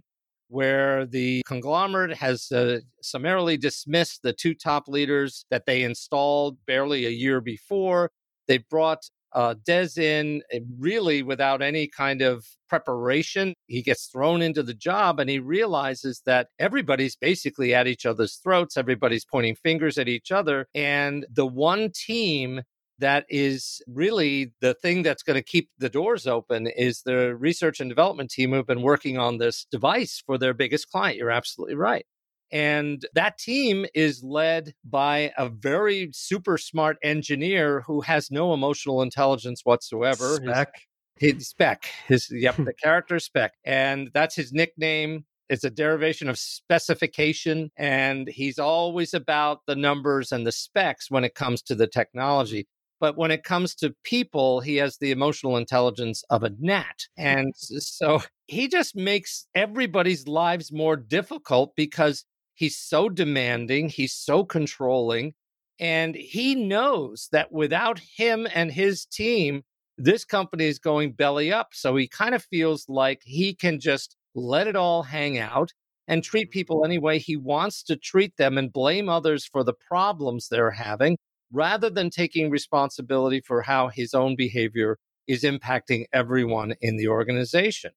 where 0.49 1.05
the 1.05 1.41
conglomerate 1.45 2.15
has 2.15 2.51
uh, 2.51 2.79
summarily 3.01 3.57
dismissed 3.57 4.21
the 4.23 4.33
two 4.33 4.53
top 4.53 4.87
leaders 4.87 5.45
that 5.49 5.65
they 5.65 5.83
installed 5.83 6.57
barely 6.65 7.05
a 7.05 7.09
year 7.09 7.41
before. 7.41 8.11
They 8.47 8.59
brought 8.59 9.09
uh, 9.37 9.53
Des 9.67 9.89
in 9.97 10.41
eh, 10.51 10.61
really 10.79 11.21
without 11.21 11.61
any 11.61 11.87
kind 11.87 12.23
of 12.23 12.43
preparation. 12.67 13.53
He 13.67 13.83
gets 13.83 14.07
thrown 14.07 14.41
into 14.41 14.63
the 14.63 14.73
job 14.73 15.19
and 15.19 15.29
he 15.29 15.37
realizes 15.37 16.23
that 16.25 16.47
everybody's 16.57 17.15
basically 17.15 17.71
at 17.71 17.85
each 17.85 18.07
other's 18.07 18.37
throats. 18.37 18.77
Everybody's 18.77 19.25
pointing 19.25 19.55
fingers 19.55 19.99
at 19.99 20.07
each 20.07 20.31
other. 20.31 20.65
And 20.73 21.23
the 21.31 21.45
one 21.45 21.91
team 21.93 22.63
that 22.97 23.27
is 23.29 23.79
really 23.85 24.53
the 24.59 24.73
thing 24.73 25.03
that's 25.03 25.21
going 25.21 25.35
to 25.35 25.43
keep 25.43 25.69
the 25.77 25.89
doors 25.89 26.25
open 26.25 26.65
is 26.65 27.03
the 27.03 27.35
research 27.35 27.79
and 27.79 27.91
development 27.91 28.31
team 28.31 28.51
who've 28.51 28.65
been 28.65 28.81
working 28.81 29.19
on 29.19 29.37
this 29.37 29.67
device 29.69 30.19
for 30.25 30.39
their 30.39 30.55
biggest 30.55 30.89
client. 30.89 31.15
You're 31.15 31.29
absolutely 31.29 31.75
right. 31.75 32.07
And 32.51 33.05
that 33.13 33.37
team 33.37 33.85
is 33.93 34.23
led 34.23 34.73
by 34.83 35.31
a 35.37 35.49
very 35.49 36.09
super 36.13 36.57
smart 36.57 36.97
engineer 37.03 37.81
who 37.81 38.01
has 38.01 38.31
no 38.31 38.53
emotional 38.53 39.01
intelligence 39.01 39.61
whatsoever. 39.63 40.35
Spec. 40.35 40.73
His, 41.17 41.33
his 41.33 41.47
spec. 41.49 41.85
His 42.07 42.29
yep, 42.31 42.55
the 42.57 42.73
character 42.73 43.19
spec. 43.19 43.53
And 43.65 44.09
that's 44.13 44.35
his 44.35 44.53
nickname. 44.53 45.25
It's 45.49 45.63
a 45.63 45.69
derivation 45.69 46.29
of 46.29 46.37
specification. 46.37 47.71
And 47.77 48.27
he's 48.27 48.59
always 48.59 49.13
about 49.13 49.61
the 49.65 49.75
numbers 49.75 50.31
and 50.31 50.45
the 50.45 50.51
specs 50.51 51.09
when 51.09 51.23
it 51.23 51.35
comes 51.35 51.61
to 51.63 51.75
the 51.75 51.87
technology. 51.87 52.67
But 52.99 53.17
when 53.17 53.31
it 53.31 53.43
comes 53.43 53.75
to 53.75 53.95
people, 54.03 54.59
he 54.59 54.77
has 54.77 54.97
the 54.97 55.11
emotional 55.11 55.57
intelligence 55.57 56.23
of 56.29 56.43
a 56.43 56.51
gnat. 56.59 57.07
And 57.17 57.53
so 57.55 58.21
he 58.47 58.67
just 58.67 58.95
makes 58.95 59.47
everybody's 59.53 60.27
lives 60.27 60.71
more 60.71 60.95
difficult 60.95 61.75
because 61.75 62.25
he's 62.57 62.77
so 62.77 63.07
demanding, 63.07 63.87
he's 63.87 64.13
so 64.13 64.43
controlling, 64.43 65.33
and 65.79 66.15
he 66.15 66.55
knows 66.55 67.29
that 67.31 67.51
without 67.51 67.99
him 67.99 68.47
and 68.53 68.71
his 68.71 69.05
team, 69.05 69.61
this 69.97 70.25
company 70.25 70.65
is 70.65 70.79
going 70.79 71.13
belly 71.13 71.53
up. 71.53 71.69
So 71.73 71.95
he 71.95 72.07
kind 72.07 72.35
of 72.35 72.43
feels 72.43 72.89
like 72.89 73.21
he 73.23 73.53
can 73.53 73.79
just 73.79 74.15
let 74.35 74.67
it 74.67 74.75
all 74.75 75.03
hang 75.03 75.37
out 75.37 75.71
and 76.07 76.23
treat 76.23 76.47
mm-hmm. 76.47 76.53
people 76.53 76.83
any 76.83 76.97
way 76.97 77.19
he 77.19 77.35
wants 77.35 77.83
to 77.83 77.95
treat 77.95 78.35
them 78.37 78.57
and 78.57 78.73
blame 78.73 79.07
others 79.07 79.45
for 79.45 79.63
the 79.63 79.73
problems 79.73 80.47
they're 80.47 80.71
having 80.71 81.17
rather 81.51 81.89
than 81.89 82.09
taking 82.09 82.49
responsibility 82.49 83.39
for 83.39 83.61
how 83.61 83.87
his 83.87 84.13
own 84.13 84.35
behavior 84.35 84.97
is 85.27 85.43
impacting 85.43 86.05
everyone 86.11 86.73
in 86.81 86.97
the 86.97 87.07
organization. 87.07 87.91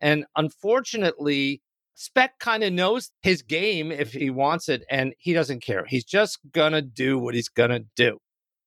And 0.00 0.24
unfortunately, 0.36 1.61
Spec 1.94 2.38
kind 2.38 2.64
of 2.64 2.72
knows 2.72 3.10
his 3.22 3.42
game 3.42 3.92
if 3.92 4.12
he 4.12 4.30
wants 4.30 4.68
it, 4.68 4.84
and 4.90 5.14
he 5.18 5.32
doesn't 5.32 5.60
care. 5.60 5.84
He's 5.86 6.04
just 6.04 6.38
going 6.52 6.72
to 6.72 6.82
do 6.82 7.18
what 7.18 7.34
he's 7.34 7.48
going 7.48 7.70
to 7.70 7.84
do. 7.96 8.18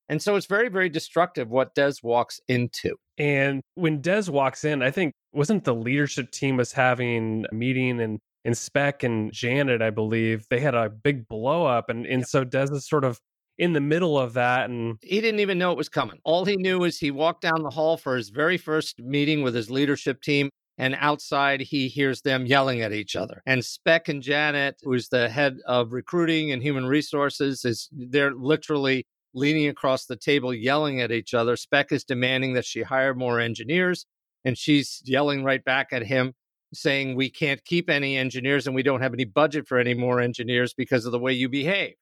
And 0.08 0.22
so 0.22 0.36
it's 0.36 0.46
very, 0.46 0.70
very 0.70 0.90
destructive 0.90 1.50
what 1.50 1.74
Des 1.74 1.96
walks 2.04 2.40
into. 2.48 2.96
And 3.18 3.62
when 3.74 4.02
Des 4.02 4.30
walks 4.30 4.64
in, 4.64 4.84
I 4.84 4.92
think 4.92 5.14
wasn't 5.34 5.64
the 5.64 5.74
leadership 5.74 6.32
team 6.32 6.58
was 6.58 6.72
having 6.72 7.46
a 7.52 7.56
meeting 7.56 8.00
and 8.00 8.20
and 8.44 8.56
Spec 8.56 9.02
and 9.02 9.34
Janet, 9.34 9.82
I 9.82 9.90
believe, 9.90 10.46
they 10.52 10.60
had 10.60 10.76
a 10.76 10.88
big 10.88 11.28
blow 11.28 11.66
up. 11.66 11.90
And 11.90 12.06
and 12.06 12.22
yep. 12.22 12.28
so 12.28 12.44
Des 12.44 12.72
is 12.72 12.88
sort 12.88 13.04
of 13.04 13.20
in 13.58 13.74
the 13.74 13.82
middle 13.82 14.20
of 14.20 14.34
that 14.34 14.70
and 14.70 14.98
he 15.02 15.22
didn't 15.22 15.40
even 15.40 15.58
know 15.58 15.72
it 15.72 15.78
was 15.78 15.90
coming. 15.90 16.20
All 16.26 16.44
he 16.44 16.58
knew 16.58 16.84
is 16.84 17.00
he 17.00 17.10
walked 17.10 17.42
down 17.42 17.64
the 17.64 17.70
hall 17.70 17.96
for 17.98 18.18
his 18.18 18.30
very 18.30 18.58
first 18.58 19.00
meeting 19.00 19.44
with 19.44 19.56
his 19.56 19.72
leadership 19.72 20.22
team 20.22 20.50
and 20.78 20.96
outside 21.00 21.62
he 21.62 21.88
hears 21.88 22.22
them 22.22 22.46
yelling 22.46 22.82
at 22.82 22.94
each 22.94 23.16
other. 23.16 23.42
And 23.46 23.64
Spec 23.64 24.10
and 24.10 24.22
Janet, 24.22 24.78
who's 24.84 25.10
the 25.10 25.30
head 25.30 25.58
of 25.66 25.94
recruiting 25.94 26.52
and 26.52 26.62
human 26.62 26.86
resources, 26.86 27.64
is 27.64 27.90
they're 27.92 28.34
literally 28.34 29.06
leaning 29.34 29.68
across 29.68 30.06
the 30.06 30.16
table 30.16 30.54
yelling 30.54 31.02
at 31.02 31.12
each 31.12 31.34
other. 31.34 31.56
Spec 31.56 31.92
is 31.92 32.04
demanding 32.04 32.54
that 32.54 32.66
she 32.66 32.84
hire 32.84 33.14
more 33.14 33.40
engineers 33.40 34.06
and 34.44 34.58
she's 34.58 35.02
yelling 35.06 35.44
right 35.44 35.64
back 35.64 35.90
at 35.92 36.04
him 36.04 36.34
saying 36.74 37.16
we 37.16 37.30
can't 37.30 37.64
keep 37.64 37.90
any 37.90 38.18
engineers 38.18 38.68
and 38.68 38.76
we 38.76 38.84
don't 38.84 39.02
have 39.02 39.14
any 39.14 39.26
budget 39.26 39.68
for 39.68 39.78
any 39.78 39.94
more 39.94 40.20
engineers 40.20 40.74
because 40.74 41.06
of 41.06 41.12
the 41.12 41.20
way 41.20 41.32
you 41.34 41.48
behave. 41.50 41.96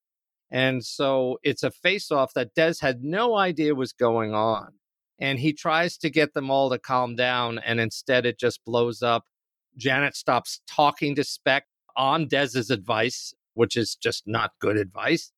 And 0.52 0.86
so 0.86 1.40
it's 1.44 1.64
a 1.64 1.72
face 1.72 2.12
off 2.12 2.34
that 2.34 2.54
Des 2.54 2.76
had 2.82 3.04
no 3.04 3.36
idea 3.36 3.74
was 3.76 3.94
going 3.94 4.34
on. 4.34 4.74
And 5.24 5.40
he 5.40 5.54
tries 5.54 5.98
to 6.00 6.10
get 6.10 6.34
them 6.34 6.52
all 6.52 6.70
to 6.70 6.78
calm 6.78 7.16
down, 7.16 7.58
and 7.60 7.80
instead 7.80 8.26
it 8.26 8.38
just 8.38 8.60
blows 8.66 9.02
up. 9.02 9.24
Janet 9.78 10.18
stops 10.18 10.60
talking 10.68 11.16
to 11.16 11.24
Spec 11.24 11.64
on 11.96 12.28
Des's 12.28 12.70
advice, 12.70 13.34
which 13.54 13.78
is 13.78 13.96
just 13.96 14.24
not 14.28 14.52
good 14.60 14.76
advice. 14.76 15.32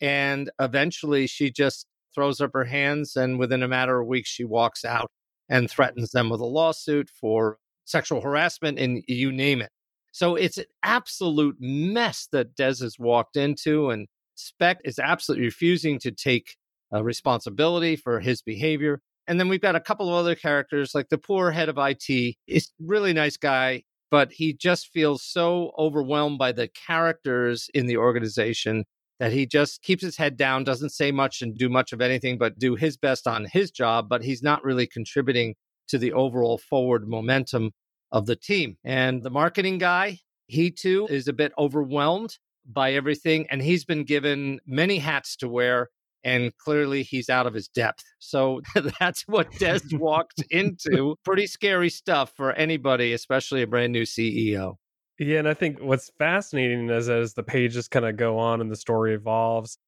And 0.00 0.52
eventually 0.60 1.26
she 1.26 1.50
just 1.50 1.88
throws 2.14 2.40
up 2.40 2.52
her 2.54 2.66
hands, 2.66 3.16
and 3.16 3.40
within 3.40 3.64
a 3.64 3.68
matter 3.68 4.00
of 4.00 4.06
weeks, 4.06 4.30
she 4.30 4.44
walks 4.44 4.84
out 4.84 5.10
and 5.48 5.68
threatens 5.68 6.12
them 6.12 6.30
with 6.30 6.40
a 6.40 6.46
lawsuit 6.46 7.10
for 7.10 7.58
sexual 7.84 8.20
harassment 8.20 8.78
and 8.78 9.02
you 9.08 9.32
name 9.32 9.60
it. 9.60 9.70
So 10.12 10.36
it's 10.36 10.58
an 10.58 10.66
absolute 10.84 11.56
mess 11.58 12.28
that 12.30 12.54
Des 12.54 12.76
has 12.82 13.00
walked 13.00 13.36
into. 13.36 13.90
And 13.90 14.06
Spec 14.36 14.78
is 14.84 15.00
absolutely 15.00 15.46
refusing 15.46 15.98
to 15.98 16.12
take 16.12 16.56
uh, 16.94 17.02
responsibility 17.02 17.96
for 17.96 18.20
his 18.20 18.40
behavior. 18.40 19.00
And 19.26 19.40
then 19.40 19.48
we've 19.48 19.60
got 19.60 19.76
a 19.76 19.80
couple 19.80 20.08
of 20.08 20.14
other 20.14 20.34
characters, 20.34 20.94
like 20.94 21.08
the 21.08 21.18
poor 21.18 21.50
head 21.50 21.68
of 21.68 21.78
IT. 21.78 22.36
He's 22.46 22.72
really 22.78 23.12
nice 23.12 23.36
guy, 23.36 23.84
but 24.10 24.32
he 24.32 24.52
just 24.52 24.88
feels 24.88 25.22
so 25.22 25.72
overwhelmed 25.78 26.38
by 26.38 26.52
the 26.52 26.68
characters 26.68 27.68
in 27.74 27.86
the 27.86 27.96
organization 27.96 28.84
that 29.20 29.32
he 29.32 29.46
just 29.46 29.82
keeps 29.82 30.02
his 30.02 30.16
head 30.16 30.36
down, 30.36 30.64
doesn't 30.64 30.90
say 30.90 31.12
much 31.12 31.40
and 31.40 31.56
do 31.56 31.68
much 31.68 31.92
of 31.92 32.00
anything, 32.00 32.36
but 32.36 32.58
do 32.58 32.74
his 32.74 32.96
best 32.96 33.26
on 33.26 33.46
his 33.46 33.70
job. 33.70 34.08
But 34.08 34.24
he's 34.24 34.42
not 34.42 34.64
really 34.64 34.86
contributing 34.86 35.54
to 35.88 35.98
the 35.98 36.12
overall 36.12 36.58
forward 36.58 37.08
momentum 37.08 37.70
of 38.12 38.26
the 38.26 38.36
team. 38.36 38.76
And 38.84 39.22
the 39.22 39.30
marketing 39.30 39.78
guy, 39.78 40.18
he 40.46 40.70
too 40.70 41.06
is 41.08 41.28
a 41.28 41.32
bit 41.32 41.52
overwhelmed 41.58 42.38
by 42.66 42.92
everything. 42.92 43.46
And 43.50 43.62
he's 43.62 43.84
been 43.84 44.04
given 44.04 44.60
many 44.66 44.98
hats 44.98 45.36
to 45.36 45.48
wear, 45.48 45.90
and 46.24 46.56
clearly 46.58 47.02
he's 47.02 47.28
out 47.28 47.46
of 47.46 47.54
his 47.54 47.68
depth. 47.68 48.02
So 48.18 48.62
that's 49.00 49.22
what 49.28 49.50
Des 49.58 49.80
walked 49.92 50.42
into. 50.50 51.16
Pretty 51.24 51.46
scary 51.46 51.90
stuff 51.90 52.32
for 52.36 52.52
anybody, 52.52 53.12
especially 53.12 53.62
a 53.62 53.66
brand 53.66 53.92
new 53.92 54.02
CEO. 54.02 54.76
Yeah, 55.18 55.38
and 55.38 55.48
I 55.48 55.54
think 55.54 55.80
what's 55.80 56.10
fascinating 56.18 56.90
is 56.90 57.08
as 57.08 57.34
the 57.34 57.44
pages 57.44 57.86
kind 57.86 58.04
of 58.04 58.16
go 58.16 58.38
on 58.38 58.60
and 58.60 58.70
the 58.70 58.76
story 58.76 59.14
evolves, 59.14 59.78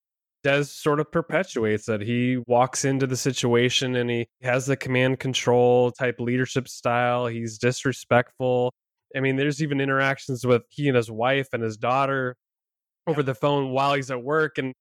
Des 0.45 0.65
sort 0.65 1.01
of 1.01 1.11
perpetuates 1.11 1.87
that 1.87 2.01
he 2.01 2.39
walks 2.47 2.85
into 2.85 3.07
the 3.07 3.17
situation 3.17 3.97
and 3.97 4.09
he 4.09 4.29
has 4.43 4.67
the 4.67 4.77
command 4.77 5.19
control 5.19 5.91
type 5.91 6.21
leadership 6.21 6.69
style. 6.69 7.27
He's 7.27 7.59
disrespectful. 7.59 8.73
I 9.17 9.21
mean, 9.21 9.35
there's 9.35 9.61
even 9.61 9.81
interactions 9.81 10.47
with 10.47 10.63
he 10.69 10.87
and 10.87 10.97
his 10.97 11.11
wife 11.11 11.49
and 11.53 11.63
his 11.63 11.77
daughter 11.77 12.37
over 13.09 13.25
the 13.25 13.35
phone 13.35 13.71
while 13.71 13.95
he's 13.95 14.11
at 14.11 14.23
work 14.23 14.59
and 14.59 14.73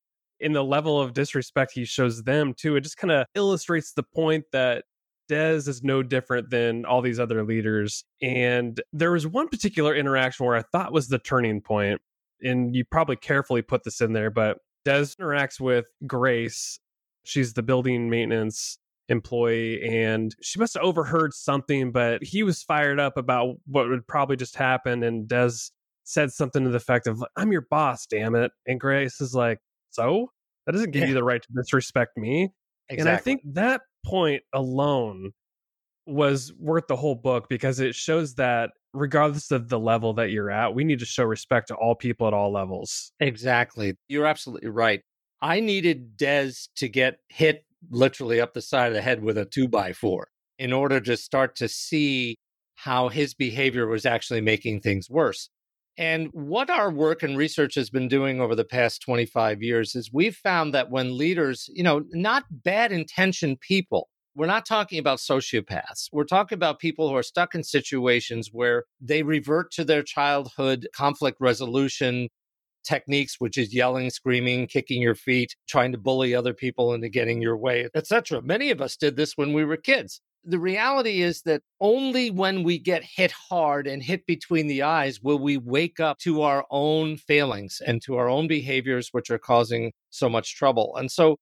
in 0.45 0.53
the 0.53 0.63
level 0.63 1.01
of 1.01 1.13
disrespect 1.13 1.71
he 1.73 1.83
shows 1.83 2.23
them 2.23 2.53
too 2.53 2.75
it 2.75 2.81
just 2.81 2.97
kind 2.97 3.11
of 3.11 3.25
illustrates 3.35 3.93
the 3.93 4.03
point 4.03 4.45
that 4.51 4.83
Des 5.27 5.67
is 5.67 5.83
no 5.83 6.03
different 6.03 6.49
than 6.49 6.85
all 6.85 7.01
these 7.01 7.19
other 7.19 7.43
leaders. 7.43 8.03
And 8.21 8.79
there 8.93 9.11
was 9.11 9.25
one 9.25 9.47
particular 9.47 9.95
interaction 9.95 10.45
where 10.45 10.55
I 10.55 10.61
thought 10.71 10.93
was 10.93 11.07
the 11.07 11.19
turning 11.19 11.61
point, 11.61 12.01
and 12.41 12.75
you 12.75 12.85
probably 12.85 13.15
carefully 13.15 13.61
put 13.61 13.83
this 13.83 14.01
in 14.01 14.13
there, 14.13 14.29
but 14.29 14.59
Des 14.83 15.15
interacts 15.19 15.59
with 15.59 15.85
Grace. 16.05 16.79
She's 17.23 17.53
the 17.53 17.63
building 17.63 18.09
maintenance 18.09 18.77
employee 19.09 19.83
and 19.87 20.35
she 20.41 20.57
must 20.57 20.73
have 20.73 20.83
overheard 20.83 21.31
something 21.31 21.91
but 21.91 22.23
he 22.23 22.41
was 22.41 22.63
fired 22.63 22.99
up 22.99 23.17
about 23.17 23.55
what 23.67 23.87
would 23.87 24.07
probably 24.07 24.35
just 24.35 24.55
happen 24.55 25.03
and 25.03 25.27
des 25.27 25.51
said 26.05 26.31
something 26.31 26.63
to 26.63 26.71
the 26.71 26.77
effect 26.77 27.05
of 27.05 27.23
i'm 27.35 27.51
your 27.51 27.67
boss 27.69 28.07
damn 28.07 28.33
it 28.33 28.51
and 28.65 28.79
grace 28.79 29.21
is 29.21 29.35
like 29.35 29.59
so 29.91 30.27
that 30.65 30.73
doesn't 30.73 30.91
give 30.91 31.03
yeah. 31.03 31.09
you 31.09 31.13
the 31.13 31.23
right 31.23 31.41
to 31.41 31.47
disrespect 31.55 32.17
me 32.17 32.49
exactly. 32.89 32.99
and 32.99 33.09
i 33.09 33.17
think 33.17 33.41
that 33.45 33.81
point 34.05 34.41
alone 34.53 35.31
was 36.05 36.53
worth 36.59 36.85
the 36.87 36.95
whole 36.95 37.15
book 37.15 37.47
because 37.49 37.79
it 37.79 37.95
shows 37.95 38.35
that 38.35 38.69
regardless 38.93 39.51
of 39.51 39.69
the 39.69 39.79
level 39.79 40.13
that 40.13 40.29
you're 40.29 40.51
at 40.51 40.73
we 40.73 40.83
need 40.83 40.99
to 40.99 41.05
show 41.05 41.23
respect 41.23 41.67
to 41.67 41.75
all 41.75 41.95
people 41.95 42.27
at 42.27 42.33
all 42.33 42.51
levels 42.51 43.11
exactly 43.19 43.95
you're 44.07 44.25
absolutely 44.25 44.69
right 44.69 45.01
I 45.41 45.59
needed 45.59 46.17
Des 46.17 46.53
to 46.77 46.87
get 46.87 47.19
hit 47.29 47.65
literally 47.91 48.41
up 48.41 48.53
the 48.53 48.61
side 48.61 48.87
of 48.87 48.93
the 48.93 49.01
head 49.01 49.21
with 49.21 49.37
a 49.37 49.45
two 49.45 49.67
by 49.67 49.93
four 49.93 50.29
in 50.57 50.73
order 50.73 50.99
to 51.01 51.17
start 51.17 51.55
to 51.57 51.67
see 51.67 52.37
how 52.75 53.09
his 53.09 53.33
behavior 53.33 53.87
was 53.87 54.05
actually 54.05 54.41
making 54.41 54.81
things 54.81 55.09
worse. 55.09 55.49
And 55.97 56.29
what 56.33 56.69
our 56.69 56.91
work 56.91 57.23
and 57.23 57.37
research 57.37 57.75
has 57.75 57.89
been 57.89 58.07
doing 58.07 58.41
over 58.41 58.53
the 58.53 58.65
past 58.65 59.01
25 59.01 59.63
years 59.63 59.95
is 59.95 60.11
we've 60.11 60.35
found 60.35 60.73
that 60.73 60.91
when 60.91 61.17
leaders, 61.17 61.69
you 61.73 61.83
know, 61.83 62.03
not 62.11 62.43
bad 62.51 62.91
intentioned 62.91 63.61
people, 63.61 64.09
we're 64.35 64.45
not 64.45 64.65
talking 64.65 64.99
about 64.99 65.19
sociopaths. 65.19 66.09
We're 66.11 66.25
talking 66.25 66.57
about 66.57 66.79
people 66.79 67.07
who 67.07 67.15
are 67.15 67.23
stuck 67.23 67.55
in 67.55 67.63
situations 67.63 68.49
where 68.51 68.83
they 68.99 69.23
revert 69.23 69.71
to 69.71 69.85
their 69.85 70.03
childhood 70.03 70.89
conflict 70.93 71.37
resolution 71.39 72.27
techniques, 72.85 73.37
which 73.39 73.57
is 73.57 73.73
yelling, 73.73 74.09
screaming, 74.09 74.67
kicking 74.67 75.01
your 75.01 75.15
feet, 75.15 75.55
trying 75.67 75.91
to 75.93 75.97
bully 75.97 76.35
other 76.35 76.53
people 76.53 76.93
into 76.93 77.09
getting 77.09 77.41
your 77.41 77.57
way, 77.57 77.87
etc. 77.95 78.41
Many 78.41 78.69
of 78.69 78.81
us 78.81 78.95
did 78.95 79.15
this 79.15 79.37
when 79.37 79.53
we 79.53 79.65
were 79.65 79.77
kids. 79.77 80.21
The 80.47 80.59
reality 80.59 81.21
is 81.21 81.41
that 81.41 81.63
only 81.81 82.29
when 82.29 82.61
we 82.63 82.77
get 82.77 83.03
hit 83.03 83.31
hard 83.31 83.87
and 83.87 84.03
hit 84.03 84.27
between 84.27 84.67
the 84.67 84.83
eyes 84.83 85.19
will 85.19 85.39
we 85.39 85.57
wake 85.57 85.99
up 85.99 86.19
to 86.19 86.43
our 86.43 86.65
own 86.69 87.17
failings 87.17 87.81
and 87.85 87.99
to 88.03 88.15
our 88.17 88.29
own 88.29 88.47
behaviors, 88.47 89.09
which 89.11 89.31
are 89.31 89.39
causing 89.39 89.91
so 90.11 90.29
much 90.29 90.55
trouble. 90.55 90.95
And 90.97 91.11
so 91.11 91.37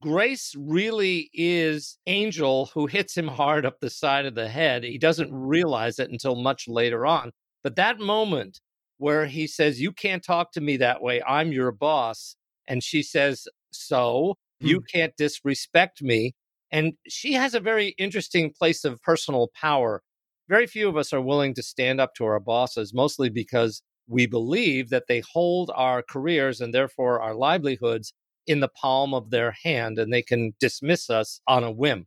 Grace 0.00 0.54
really 0.56 1.28
is 1.32 1.98
Angel 2.06 2.66
who 2.72 2.86
hits 2.86 3.16
him 3.16 3.26
hard 3.26 3.66
up 3.66 3.80
the 3.80 3.90
side 3.90 4.26
of 4.26 4.36
the 4.36 4.48
head. 4.48 4.84
He 4.84 4.98
doesn't 4.98 5.32
realize 5.32 5.98
it 5.98 6.10
until 6.10 6.36
much 6.36 6.68
later 6.68 7.04
on. 7.04 7.32
But 7.64 7.74
that 7.76 7.98
moment 7.98 8.60
where 8.98 9.26
he 9.26 9.48
says, 9.48 9.80
You 9.80 9.90
can't 9.90 10.22
talk 10.22 10.52
to 10.52 10.60
me 10.60 10.76
that 10.76 11.02
way. 11.02 11.20
I'm 11.26 11.50
your 11.50 11.72
boss. 11.72 12.36
And 12.68 12.84
she 12.84 13.02
says, 13.02 13.48
So 13.72 14.36
you 14.60 14.76
hmm. 14.76 14.98
can't 14.98 15.16
disrespect 15.16 16.00
me. 16.00 16.34
And 16.70 16.94
she 17.08 17.32
has 17.34 17.54
a 17.54 17.60
very 17.60 17.94
interesting 17.98 18.52
place 18.56 18.84
of 18.84 19.00
personal 19.02 19.50
power. 19.54 20.02
Very 20.48 20.66
few 20.66 20.88
of 20.88 20.96
us 20.96 21.12
are 21.12 21.20
willing 21.20 21.54
to 21.54 21.62
stand 21.62 22.00
up 22.00 22.14
to 22.14 22.24
our 22.24 22.40
bosses, 22.40 22.94
mostly 22.94 23.28
because 23.28 23.82
we 24.06 24.26
believe 24.26 24.90
that 24.90 25.04
they 25.08 25.20
hold 25.20 25.70
our 25.74 26.02
careers 26.02 26.60
and 26.60 26.72
therefore 26.72 27.20
our 27.20 27.34
livelihoods 27.34 28.12
in 28.46 28.60
the 28.60 28.68
palm 28.68 29.12
of 29.12 29.30
their 29.30 29.54
hand 29.62 29.98
and 29.98 30.12
they 30.12 30.22
can 30.22 30.54
dismiss 30.58 31.10
us 31.10 31.40
on 31.46 31.62
a 31.62 31.70
whim. 31.70 32.06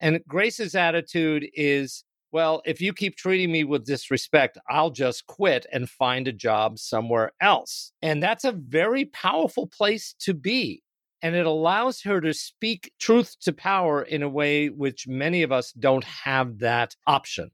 And 0.00 0.20
Grace's 0.26 0.74
attitude 0.74 1.46
is 1.54 2.04
well, 2.34 2.62
if 2.64 2.80
you 2.80 2.92
keep 2.92 3.14
treating 3.14 3.52
me 3.52 3.62
with 3.62 3.86
disrespect, 3.86 4.58
I'll 4.68 4.90
just 4.90 5.24
quit 5.28 5.66
and 5.72 5.88
find 5.88 6.26
a 6.26 6.32
job 6.32 6.80
somewhere 6.80 7.30
else. 7.40 7.92
And 8.02 8.20
that's 8.20 8.42
a 8.42 8.50
very 8.50 9.04
powerful 9.04 9.68
place 9.68 10.16
to 10.22 10.34
be. 10.34 10.82
And 11.24 11.34
it 11.34 11.46
allows 11.46 12.02
her 12.02 12.20
to 12.20 12.34
speak 12.34 12.92
truth 13.00 13.36
to 13.40 13.52
power 13.54 14.02
in 14.02 14.22
a 14.22 14.28
way 14.28 14.68
which 14.68 15.08
many 15.08 15.42
of 15.42 15.50
us 15.50 15.72
don't 15.72 16.04
have 16.04 16.58
that 16.58 16.94
option. 17.06 17.50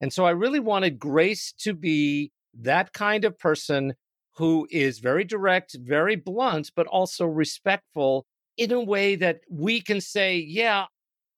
And 0.00 0.10
so 0.10 0.24
I 0.24 0.30
really 0.30 0.58
wanted 0.58 0.98
Grace 0.98 1.52
to 1.58 1.74
be 1.74 2.32
that 2.58 2.94
kind 2.94 3.26
of 3.26 3.38
person 3.38 3.92
who 4.36 4.66
is 4.70 5.00
very 5.00 5.24
direct, 5.24 5.76
very 5.78 6.16
blunt, 6.16 6.70
but 6.74 6.86
also 6.86 7.26
respectful 7.26 8.24
in 8.56 8.72
a 8.72 8.80
way 8.80 9.16
that 9.16 9.40
we 9.50 9.82
can 9.82 10.00
say, 10.00 10.38
yeah, 10.38 10.86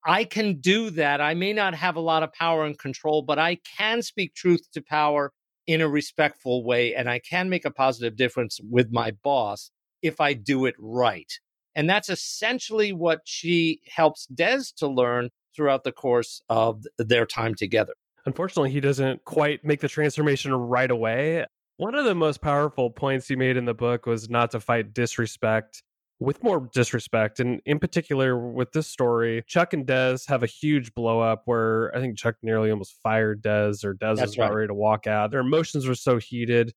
I 0.07 0.23
can 0.23 0.61
do 0.61 0.91
that. 0.91 1.21
I 1.21 1.35
may 1.35 1.53
not 1.53 1.75
have 1.75 1.97
a 1.97 2.01
lot 2.01 2.23
of 2.23 2.33
power 2.33 2.65
and 2.65 2.79
control, 2.79 3.23
but 3.23 3.41
I 3.41 3.59
can 3.77 4.03
speak 4.03 4.35
truth 4.35 4.71
to 4.75 4.83
power 4.83 5.33
in 5.67 5.81
a 5.81 5.89
respectful 5.89 6.65
way. 6.65 6.95
And 6.95 7.11
I 7.11 7.19
can 7.19 7.49
make 7.49 7.65
a 7.65 7.73
positive 7.73 8.17
difference 8.17 8.61
with 8.71 8.93
my 8.93 9.11
boss 9.25 9.73
if 10.01 10.21
I 10.21 10.33
do 10.33 10.67
it 10.67 10.77
right. 10.79 11.33
And 11.75 11.89
that's 11.89 12.09
essentially 12.09 12.93
what 12.93 13.21
she 13.25 13.81
helps 13.89 14.27
Des 14.27 14.63
to 14.77 14.89
learn 14.89 15.31
throughout 15.55 15.85
the 15.85 15.93
course 15.93 16.43
of 16.49 16.85
their 16.99 17.27
time 17.27 17.55
together. 17.55 17.95
Unfortunately, 18.27 18.71
he 18.71 18.81
doesn't 18.81 19.25
quite 19.25 19.65
make 19.65 19.81
the 19.81 19.89
transformation 19.89 20.55
right 20.55 20.91
away. 20.91 21.45
One 21.77 21.95
of 21.95 22.05
the 22.05 22.15
most 22.15 22.41
powerful 22.41 22.91
points 22.91 23.27
he 23.27 23.37
made 23.37 23.57
in 23.57 23.65
the 23.65 23.75
book 23.75 24.07
was 24.07 24.31
not 24.31 24.53
to 24.53 24.61
fight 24.61 24.95
disrespect 24.95 25.83
with 26.21 26.43
more 26.43 26.69
disrespect. 26.73 27.41
And 27.41 27.61
in 27.67 27.79
particular, 27.79 28.39
with 28.39 28.73
this 28.73 28.87
story, 28.87 29.43
Chuck 29.49 29.73
and 29.73 29.85
Des 29.85 30.19
have 30.29 30.43
a 30.43 30.47
huge 30.47 30.95
blow 30.95 31.21
up 31.21 31.43
where 31.47 31.95
I 31.97 32.01
think 32.01 32.17
Chuck 32.17 32.37
nearly 32.43 32.71
almost 32.71 32.97
fired 33.03 33.43
Des, 33.43 33.85
or 33.85 33.95
Des 33.95 34.15
That's 34.15 34.21
was 34.21 34.35
about 34.37 34.51
right. 34.51 34.57
ready 34.57 34.69
to 34.69 34.75
walk 34.75 35.07
out. 35.07 35.33
Their 35.33 35.41
emotions 35.41 35.87
were 35.87 35.97
so 35.97 36.19
heated. 36.19 36.73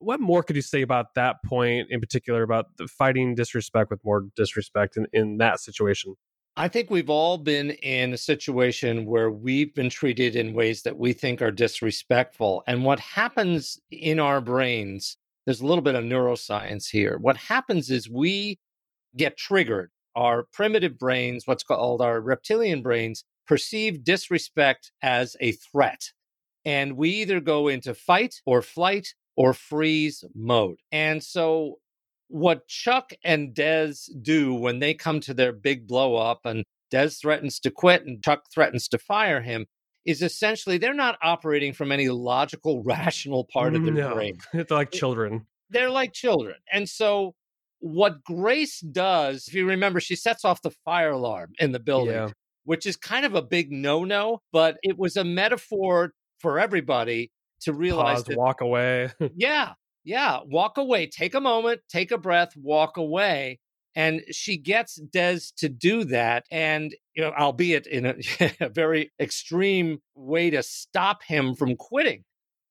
What 0.00 0.18
more 0.18 0.42
could 0.42 0.56
you 0.56 0.62
say 0.62 0.80
about 0.80 1.14
that 1.14 1.36
point 1.44 1.88
in 1.90 2.00
particular 2.00 2.42
about 2.42 2.76
the 2.78 2.88
fighting 2.88 3.34
disrespect 3.34 3.90
with 3.90 4.00
more 4.02 4.24
disrespect 4.34 4.96
in, 4.96 5.06
in 5.12 5.36
that 5.38 5.60
situation? 5.60 6.14
I 6.56 6.68
think 6.68 6.90
we've 6.90 7.10
all 7.10 7.38
been 7.38 7.70
in 7.70 8.12
a 8.14 8.18
situation 8.18 9.04
where 9.06 9.30
we've 9.30 9.74
been 9.74 9.90
treated 9.90 10.36
in 10.36 10.54
ways 10.54 10.82
that 10.82 10.98
we 10.98 11.12
think 11.12 11.40
are 11.42 11.50
disrespectful. 11.50 12.62
And 12.66 12.84
what 12.84 12.98
happens 12.98 13.78
in 13.90 14.18
our 14.18 14.40
brains, 14.40 15.16
there's 15.44 15.60
a 15.60 15.66
little 15.66 15.82
bit 15.82 15.94
of 15.94 16.04
neuroscience 16.04 16.88
here. 16.90 17.18
What 17.20 17.36
happens 17.36 17.90
is 17.90 18.10
we 18.10 18.58
get 19.16 19.36
triggered. 19.36 19.90
Our 20.16 20.46
primitive 20.52 20.98
brains, 20.98 21.46
what's 21.46 21.62
called 21.62 22.00
our 22.00 22.20
reptilian 22.20 22.82
brains, 22.82 23.24
perceive 23.46 24.02
disrespect 24.02 24.92
as 25.02 25.36
a 25.40 25.52
threat. 25.52 26.10
And 26.64 26.96
we 26.96 27.10
either 27.10 27.40
go 27.40 27.68
into 27.68 27.94
fight 27.94 28.40
or 28.44 28.60
flight 28.60 29.14
or 29.36 29.52
freeze 29.52 30.24
mode. 30.34 30.78
And 30.92 31.22
so, 31.22 31.78
what 32.28 32.68
Chuck 32.68 33.12
and 33.24 33.54
Des 33.54 33.94
do 34.22 34.54
when 34.54 34.78
they 34.78 34.94
come 34.94 35.20
to 35.20 35.34
their 35.34 35.52
big 35.52 35.86
blow 35.86 36.16
up 36.16 36.40
and 36.44 36.64
Des 36.90 37.10
threatens 37.10 37.58
to 37.60 37.70
quit 37.70 38.04
and 38.04 38.22
Chuck 38.22 38.44
threatens 38.52 38.88
to 38.88 38.98
fire 38.98 39.40
him 39.40 39.66
is 40.04 40.22
essentially 40.22 40.78
they're 40.78 40.94
not 40.94 41.18
operating 41.22 41.72
from 41.72 41.92
any 41.92 42.08
logical, 42.08 42.82
rational 42.84 43.44
part 43.44 43.74
of 43.74 43.84
their 43.84 43.94
no, 43.94 44.14
brain. 44.14 44.38
They're 44.52 44.66
like 44.70 44.90
children. 44.90 45.46
They're 45.68 45.90
like 45.90 46.12
children. 46.12 46.56
And 46.72 46.88
so 46.88 47.34
what 47.80 48.24
Grace 48.24 48.80
does, 48.80 49.46
if 49.46 49.54
you 49.54 49.66
remember, 49.66 50.00
she 50.00 50.16
sets 50.16 50.44
off 50.44 50.62
the 50.62 50.70
fire 50.84 51.12
alarm 51.12 51.52
in 51.58 51.72
the 51.72 51.78
building, 51.78 52.14
yeah. 52.14 52.30
which 52.64 52.86
is 52.86 52.96
kind 52.96 53.24
of 53.24 53.34
a 53.34 53.42
big 53.42 53.70
no 53.70 54.04
no, 54.04 54.42
but 54.52 54.78
it 54.82 54.98
was 54.98 55.16
a 55.16 55.24
metaphor 55.24 56.12
for 56.38 56.58
everybody 56.58 57.30
to 57.62 57.72
realize 57.72 58.18
Pause, 58.18 58.24
that, 58.24 58.38
walk 58.38 58.60
away. 58.60 59.10
yeah, 59.34 59.72
yeah, 60.04 60.40
walk 60.46 60.78
away, 60.78 61.06
take 61.06 61.34
a 61.34 61.40
moment, 61.40 61.80
take 61.88 62.10
a 62.10 62.18
breath, 62.18 62.56
walk 62.56 62.96
away. 62.96 63.60
And 63.96 64.22
she 64.30 64.56
gets 64.56 64.94
Des 64.94 65.40
to 65.58 65.68
do 65.68 66.04
that. 66.04 66.44
And, 66.50 66.94
you 67.14 67.22
know, 67.22 67.32
albeit 67.32 67.86
in 67.86 68.06
a, 68.06 68.14
a 68.60 68.68
very 68.68 69.10
extreme 69.18 69.98
way 70.14 70.50
to 70.50 70.62
stop 70.62 71.22
him 71.24 71.54
from 71.54 71.76
quitting. 71.76 72.24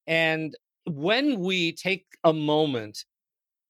And 0.08 0.56
when 0.86 1.40
we 1.40 1.74
take 1.74 2.06
a 2.24 2.34
moment 2.34 3.04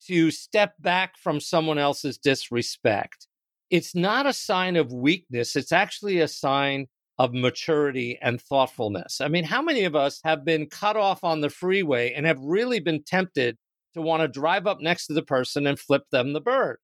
to 0.08 0.32
step 0.32 0.74
back 0.80 1.18
from 1.18 1.40
someone 1.40 1.78
else's 1.78 2.18
disrespect. 2.18 3.28
It's 3.70 3.94
not 3.94 4.26
a 4.26 4.34
sign 4.34 4.76
of 4.76 4.92
weakness, 4.92 5.56
it's 5.56 5.72
actually 5.72 6.20
a 6.20 6.28
sign 6.28 6.88
of 7.20 7.34
maturity 7.34 8.18
and 8.22 8.42
thoughtfulness. 8.42 9.20
I 9.22 9.28
mean, 9.28 9.44
how 9.44 9.62
many 9.62 9.84
of 9.84 9.96
us 9.96 10.22
have 10.24 10.46
been 10.46 10.68
cut 10.68 10.96
off 10.96 11.24
on 11.24 11.42
the 11.42 11.50
freeway 11.50 12.14
and 12.14 12.26
have 12.26 12.40
really 12.40 12.80
been 12.80 13.04
tempted 13.04 13.58
to 13.94 14.02
want 14.02 14.22
to 14.22 14.28
drive 14.28 14.66
up 14.66 14.80
next 14.80 15.08
to 15.08 15.14
the 15.14 15.22
person 15.22 15.68
and 15.68 15.78
flip 15.78 16.04
them 16.12 16.32
the 16.32 16.42
bird? 16.42 16.78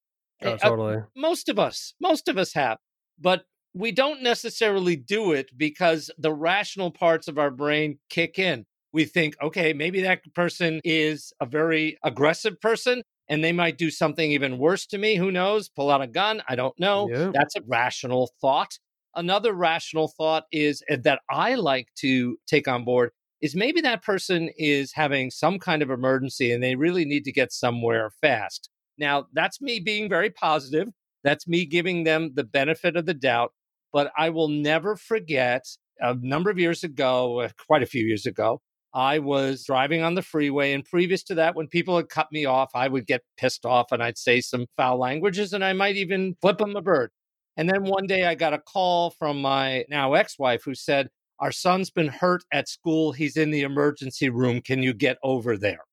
Oh, 0.43 0.49
eh, 0.49 0.53
uh, 0.53 0.57
totally. 0.57 0.97
Uh, 0.97 1.01
most 1.15 1.47
of 1.47 1.57
us, 1.57 1.93
most 2.01 2.27
of 2.27 2.37
us 2.37 2.53
have. 2.53 2.77
But 3.19 3.45
we 3.73 3.93
don't 3.93 4.21
necessarily 4.21 4.97
do 4.97 5.31
it 5.31 5.49
because 5.57 6.11
the 6.17 6.33
rational 6.33 6.91
parts 6.91 7.29
of 7.29 7.39
our 7.39 7.51
brain 7.51 7.97
kick 8.09 8.37
in 8.37 8.65
we 8.95 9.03
think, 9.03 9.35
okay, 9.41 9.73
maybe 9.73 10.01
that 10.01 10.21
person 10.33 10.79
is 10.85 11.33
a 11.41 11.45
very 11.45 11.97
aggressive 12.03 12.59
person 12.61 13.01
and 13.27 13.43
they 13.43 13.51
might 13.51 13.77
do 13.77 13.91
something 13.91 14.31
even 14.31 14.57
worse 14.57 14.85
to 14.85 14.97
me. 14.97 15.17
Who 15.17 15.31
knows? 15.31 15.67
Pull 15.67 15.91
out 15.91 16.01
a 16.01 16.07
gun. 16.07 16.41
I 16.47 16.55
don't 16.55 16.79
know. 16.79 17.09
Yeah. 17.09 17.31
That's 17.33 17.57
a 17.57 17.61
rational 17.67 18.31
thought. 18.39 18.79
Another 19.15 19.53
rational 19.53 20.07
thought 20.07 20.43
is 20.51 20.83
uh, 20.89 20.97
that 21.03 21.21
I 21.29 21.55
like 21.55 21.87
to 21.97 22.37
take 22.47 22.67
on 22.67 22.83
board 22.83 23.11
is 23.41 23.55
maybe 23.55 23.81
that 23.81 24.03
person 24.03 24.49
is 24.57 24.93
having 24.93 25.29
some 25.29 25.59
kind 25.59 25.81
of 25.81 25.89
emergency 25.89 26.51
and 26.51 26.63
they 26.63 26.75
really 26.75 27.05
need 27.05 27.23
to 27.25 27.31
get 27.31 27.51
somewhere 27.51 28.09
fast. 28.21 28.69
Now, 28.97 29.27
that's 29.33 29.61
me 29.61 29.79
being 29.79 30.09
very 30.09 30.29
positive. 30.29 30.87
That's 31.23 31.47
me 31.47 31.65
giving 31.65 32.03
them 32.03 32.31
the 32.33 32.43
benefit 32.43 32.95
of 32.95 33.05
the 33.05 33.13
doubt. 33.13 33.51
But 33.91 34.11
I 34.17 34.29
will 34.29 34.47
never 34.47 34.95
forget 34.95 35.65
a 35.99 36.15
number 36.15 36.49
of 36.49 36.59
years 36.59 36.83
ago, 36.83 37.41
uh, 37.41 37.49
quite 37.65 37.83
a 37.83 37.87
few 37.87 38.05
years 38.05 38.25
ago, 38.25 38.61
I 38.93 39.19
was 39.19 39.65
driving 39.65 40.01
on 40.01 40.15
the 40.15 40.21
freeway. 40.21 40.73
And 40.73 40.83
previous 40.83 41.23
to 41.23 41.35
that, 41.35 41.55
when 41.55 41.67
people 41.67 41.97
had 41.97 42.09
cut 42.09 42.27
me 42.31 42.45
off, 42.45 42.71
I 42.73 42.87
would 42.87 43.07
get 43.07 43.21
pissed 43.37 43.65
off 43.65 43.91
and 43.91 44.01
I'd 44.01 44.17
say 44.17 44.41
some 44.41 44.67
foul 44.77 44.97
languages 44.97 45.53
and 45.53 45.63
I 45.63 45.73
might 45.73 45.97
even 45.97 46.35
flip 46.41 46.57
them 46.57 46.75
a 46.75 46.81
bird. 46.81 47.11
And 47.57 47.69
then 47.69 47.83
one 47.83 48.07
day 48.07 48.25
I 48.25 48.35
got 48.35 48.53
a 48.53 48.59
call 48.59 49.11
from 49.11 49.41
my 49.41 49.85
now 49.89 50.13
ex 50.13 50.37
wife 50.37 50.63
who 50.65 50.75
said, 50.75 51.09
Our 51.39 51.51
son's 51.51 51.89
been 51.89 52.07
hurt 52.07 52.43
at 52.51 52.67
school. 52.67 53.11
He's 53.11 53.37
in 53.37 53.51
the 53.51 53.61
emergency 53.61 54.29
room. 54.29 54.61
Can 54.61 54.83
you 54.83 54.93
get 54.93 55.17
over 55.23 55.57
there? 55.57 55.85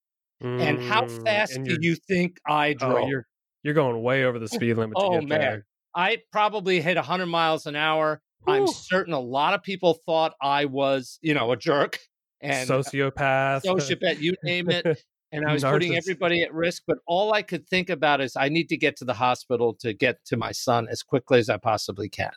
Mm, 0.43 0.61
and 0.61 0.81
how 0.81 1.03
mm, 1.03 1.23
fast 1.23 1.55
and 1.55 1.65
do 1.65 1.77
you 1.79 1.95
think 1.95 2.37
I 2.47 2.71
oh, 2.71 2.73
drove? 2.73 3.03
Oh, 3.03 3.07
you're, 3.07 3.27
you're 3.63 3.73
going 3.73 4.01
way 4.01 4.25
over 4.25 4.39
the 4.39 4.47
speed 4.47 4.77
limit. 4.77 4.97
oh, 4.97 5.21
man. 5.21 5.27
There. 5.27 5.65
I 5.95 6.17
probably 6.31 6.81
hit 6.81 6.97
100 6.97 7.27
miles 7.27 7.65
an 7.65 7.75
hour. 7.75 8.21
Ooh. 8.47 8.51
I'm 8.51 8.67
certain 8.67 9.13
a 9.13 9.19
lot 9.19 9.53
of 9.53 9.63
people 9.63 9.99
thought 10.05 10.33
I 10.41 10.65
was, 10.65 11.17
you 11.21 11.33
know, 11.33 11.51
a 11.51 11.57
jerk 11.57 11.97
and 12.41 12.69
sociopath, 12.69 13.63
sociopath, 13.63 14.19
you 14.19 14.35
name 14.43 14.69
it. 14.69 15.01
And 15.33 15.45
I 15.45 15.53
was 15.53 15.63
putting 15.63 15.97
everybody 15.97 16.43
at 16.43 16.53
risk. 16.53 16.83
But 16.85 16.99
all 17.07 17.33
I 17.33 17.41
could 17.41 17.67
think 17.67 17.89
about 17.89 18.21
is 18.21 18.35
I 18.35 18.49
need 18.49 18.69
to 18.69 18.77
get 18.77 18.95
to 18.97 19.05
the 19.05 19.15
hospital 19.15 19.73
to 19.81 19.91
get 19.91 20.23
to 20.25 20.37
my 20.37 20.51
son 20.51 20.87
as 20.89 21.01
quickly 21.01 21.39
as 21.39 21.49
I 21.49 21.57
possibly 21.57 22.07
can. 22.07 22.31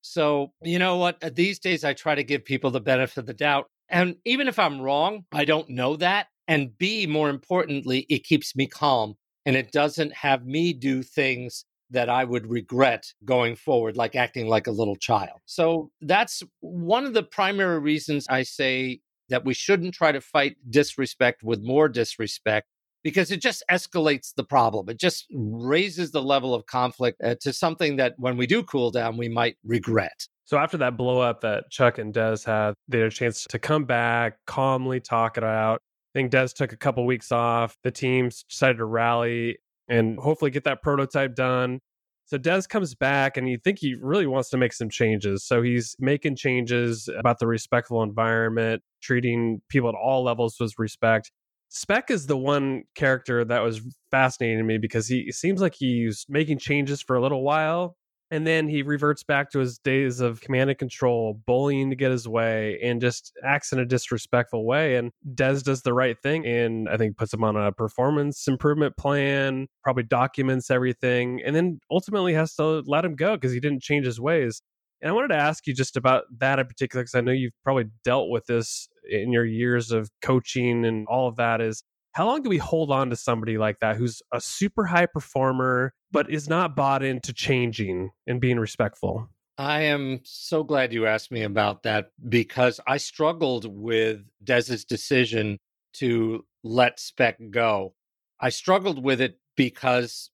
So, 0.00 0.52
you 0.62 0.78
know 0.78 0.96
what? 0.96 1.22
Uh, 1.22 1.30
these 1.34 1.58
days, 1.58 1.84
I 1.84 1.92
try 1.92 2.14
to 2.14 2.22
give 2.22 2.44
people 2.44 2.70
the 2.70 2.80
benefit 2.80 3.18
of 3.18 3.26
the 3.26 3.34
doubt. 3.34 3.66
And 3.88 4.16
even 4.24 4.48
if 4.48 4.58
I'm 4.58 4.80
wrong, 4.80 5.24
I 5.32 5.44
don't 5.44 5.68
know 5.68 5.96
that. 5.96 6.28
And 6.46 6.78
B, 6.78 7.06
more 7.06 7.28
importantly, 7.28 8.06
it 8.08 8.24
keeps 8.24 8.54
me 8.54 8.66
calm 8.66 9.16
and 9.44 9.56
it 9.56 9.72
doesn't 9.72 10.14
have 10.14 10.46
me 10.46 10.72
do 10.72 11.02
things 11.02 11.64
that 11.90 12.08
I 12.08 12.24
would 12.24 12.46
regret 12.46 13.12
going 13.24 13.56
forward, 13.56 13.96
like 13.96 14.14
acting 14.14 14.46
like 14.46 14.66
a 14.66 14.70
little 14.70 14.96
child. 14.96 15.40
So 15.46 15.90
that's 16.02 16.42
one 16.60 17.06
of 17.06 17.14
the 17.14 17.22
primary 17.22 17.78
reasons 17.78 18.26
I 18.28 18.42
say 18.42 19.00
that 19.28 19.44
we 19.44 19.54
shouldn't 19.54 19.94
try 19.94 20.12
to 20.12 20.20
fight 20.20 20.56
disrespect 20.70 21.42
with 21.42 21.62
more 21.62 21.88
disrespect 21.88 22.66
because 23.02 23.30
it 23.30 23.40
just 23.40 23.62
escalates 23.70 24.34
the 24.34 24.44
problem. 24.44 24.88
It 24.88 24.98
just 24.98 25.26
raises 25.32 26.10
the 26.10 26.22
level 26.22 26.54
of 26.54 26.66
conflict 26.66 27.20
uh, 27.22 27.36
to 27.40 27.52
something 27.52 27.96
that 27.96 28.14
when 28.18 28.36
we 28.36 28.46
do 28.46 28.62
cool 28.62 28.90
down, 28.90 29.16
we 29.16 29.28
might 29.28 29.56
regret. 29.64 30.26
So 30.44 30.56
after 30.56 30.78
that 30.78 30.96
blow 30.96 31.20
up 31.20 31.42
that 31.42 31.70
Chuck 31.70 31.98
and 31.98 32.12
Des 32.12 32.38
had, 32.46 32.74
they 32.88 32.98
had 32.98 33.08
a 33.08 33.10
chance 33.10 33.44
to 33.44 33.58
come 33.58 33.84
back, 33.84 34.38
calmly 34.46 35.00
talk 35.00 35.36
it 35.36 35.44
out. 35.44 35.80
I 36.14 36.18
think 36.18 36.30
Des 36.30 36.48
took 36.48 36.72
a 36.72 36.76
couple 36.76 37.04
weeks 37.04 37.30
off. 37.30 37.76
The 37.84 37.90
teams 37.90 38.44
decided 38.44 38.78
to 38.78 38.86
rally 38.86 39.58
and 39.88 40.18
hopefully 40.18 40.50
get 40.50 40.64
that 40.64 40.82
prototype 40.82 41.34
done. 41.34 41.80
So 42.28 42.36
Des 42.36 42.62
comes 42.68 42.94
back 42.94 43.38
and 43.38 43.48
you 43.48 43.56
think 43.56 43.78
he 43.78 43.94
really 43.94 44.26
wants 44.26 44.50
to 44.50 44.58
make 44.58 44.74
some 44.74 44.90
changes. 44.90 45.46
So 45.46 45.62
he's 45.62 45.96
making 45.98 46.36
changes 46.36 47.08
about 47.18 47.38
the 47.38 47.46
respectful 47.46 48.02
environment, 48.02 48.82
treating 49.02 49.62
people 49.70 49.88
at 49.88 49.94
all 49.94 50.24
levels 50.24 50.56
with 50.60 50.74
respect. 50.76 51.32
Spec 51.70 52.10
is 52.10 52.26
the 52.26 52.36
one 52.36 52.82
character 52.94 53.46
that 53.46 53.62
was 53.62 53.80
fascinating 54.10 54.58
to 54.58 54.64
me 54.64 54.76
because 54.76 55.08
he 55.08 55.32
seems 55.32 55.62
like 55.62 55.74
he's 55.74 56.26
making 56.28 56.58
changes 56.58 57.00
for 57.00 57.16
a 57.16 57.22
little 57.22 57.42
while 57.42 57.96
and 58.30 58.46
then 58.46 58.68
he 58.68 58.82
reverts 58.82 59.22
back 59.22 59.50
to 59.50 59.58
his 59.58 59.78
days 59.78 60.20
of 60.20 60.40
command 60.40 60.70
and 60.70 60.78
control, 60.78 61.40
bullying 61.46 61.90
to 61.90 61.96
get 61.96 62.10
his 62.10 62.28
way, 62.28 62.78
and 62.82 63.00
just 63.00 63.32
acts 63.44 63.72
in 63.72 63.78
a 63.78 63.86
disrespectful 63.86 64.66
way. 64.66 64.96
And 64.96 65.12
Des 65.34 65.60
does 65.60 65.82
the 65.82 65.94
right 65.94 66.16
thing 66.22 66.46
and 66.46 66.88
I 66.88 66.96
think 66.96 67.16
puts 67.16 67.32
him 67.32 67.44
on 67.44 67.56
a 67.56 67.72
performance 67.72 68.46
improvement 68.46 68.96
plan, 68.96 69.66
probably 69.82 70.02
documents 70.02 70.70
everything, 70.70 71.40
and 71.44 71.56
then 71.56 71.80
ultimately 71.90 72.34
has 72.34 72.54
to 72.56 72.82
let 72.86 73.04
him 73.04 73.16
go 73.16 73.36
because 73.36 73.52
he 73.52 73.60
didn't 73.60 73.82
change 73.82 74.04
his 74.04 74.20
ways. 74.20 74.60
And 75.00 75.10
I 75.10 75.14
wanted 75.14 75.28
to 75.28 75.36
ask 75.36 75.66
you 75.66 75.74
just 75.74 75.96
about 75.96 76.24
that 76.38 76.58
in 76.58 76.66
particular, 76.66 77.02
because 77.02 77.14
I 77.14 77.20
know 77.20 77.32
you've 77.32 77.52
probably 77.62 77.86
dealt 78.04 78.30
with 78.30 78.46
this 78.46 78.88
in 79.08 79.32
your 79.32 79.44
years 79.44 79.92
of 79.92 80.10
coaching 80.22 80.84
and 80.84 81.06
all 81.06 81.28
of 81.28 81.36
that. 81.36 81.60
Is 81.60 81.82
how 82.12 82.26
long 82.26 82.42
do 82.42 82.50
we 82.50 82.58
hold 82.58 82.90
on 82.90 83.10
to 83.10 83.16
somebody 83.16 83.58
like 83.58 83.78
that 83.78 83.96
who's 83.96 84.20
a 84.32 84.40
super 84.40 84.84
high 84.86 85.06
performer 85.06 85.92
but 86.10 86.30
is 86.30 86.48
not 86.48 86.76
bought 86.76 87.02
into 87.02 87.32
changing 87.32 88.10
and 88.26 88.40
being 88.40 88.58
respectful. 88.58 89.28
I 89.56 89.82
am 89.82 90.20
so 90.22 90.62
glad 90.62 90.92
you 90.92 91.06
asked 91.06 91.32
me 91.32 91.42
about 91.42 91.82
that 91.82 92.10
because 92.28 92.78
i 92.86 92.96
struggled 92.96 93.64
with 93.66 94.20
des's 94.44 94.84
decision 94.84 95.58
to 95.94 96.44
let 96.62 97.00
Spec 97.00 97.38
go. 97.50 97.94
I 98.40 98.50
struggled 98.50 99.02
with 99.02 99.20
it 99.20 99.38
because 99.56 100.30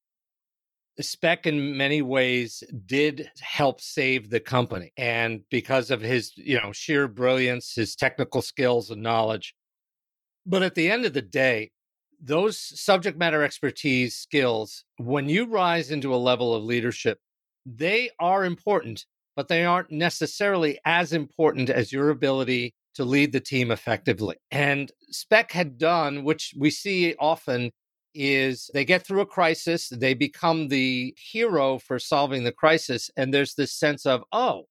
Spec, 1.01 1.47
in 1.47 1.77
many 1.77 2.03
ways, 2.03 2.63
did 2.87 3.31
help 3.41 3.81
save 3.81 4.31
the 4.31 4.41
company. 4.41 4.93
And 4.97 5.43
because 5.51 5.91
of 5.91 6.01
his, 6.01 6.33
you 6.37 6.61
know, 6.61 6.73
sheer 6.73 7.09
brilliance, 7.09 7.75
his 7.75 7.97
technical 7.97 8.43
skills 8.43 8.91
and 8.91 9.03
knowledge, 9.03 9.55
but 10.47 10.63
at 10.63 10.75
the 10.75 10.91
end 10.91 11.05
of 11.05 11.15
the 11.15 11.23
day, 11.23 11.73
those 12.25 12.59
subject 12.81 13.19
matter 13.19 13.43
expertise 13.43 14.17
skills, 14.17 14.85
when 14.97 15.29
you 15.29 15.47
rise 15.47 15.91
into 15.91 16.15
a 16.15 16.17
level 16.17 16.55
of 16.55 16.65
leadership, 16.65 17.19
they 17.67 18.11
are 18.19 18.45
important, 18.45 19.05
but 19.37 19.49
they 19.49 19.65
aren't 19.65 19.91
necessarily 19.91 20.79
as 20.85 21.13
important 21.13 21.69
as 21.71 21.93
your 21.93 22.11
ability 22.11 22.75
to 22.95 23.05
lead 23.05 23.33
the 23.33 23.41
team 23.41 23.71
effectively. 23.71 24.37
And 24.51 24.91
Spec 25.11 25.53
had 25.53 25.79
done, 25.79 26.25
which 26.25 26.55
we 26.59 26.71
see 26.71 27.15
often, 27.19 27.71
is 28.15 28.71
they 28.73 28.85
get 28.85 29.05
through 29.05 29.21
a 29.21 29.27
crisis, 29.27 29.89
they 29.89 30.15
become 30.15 30.69
the 30.69 31.15
hero 31.19 31.79
for 31.79 31.99
solving 31.99 32.45
the 32.45 32.53
crisis. 32.53 33.11
And 33.17 33.35
there's 33.35 33.55
this 33.55 33.73
sense 33.73 34.07
of, 34.07 34.23
oh, 34.33 34.65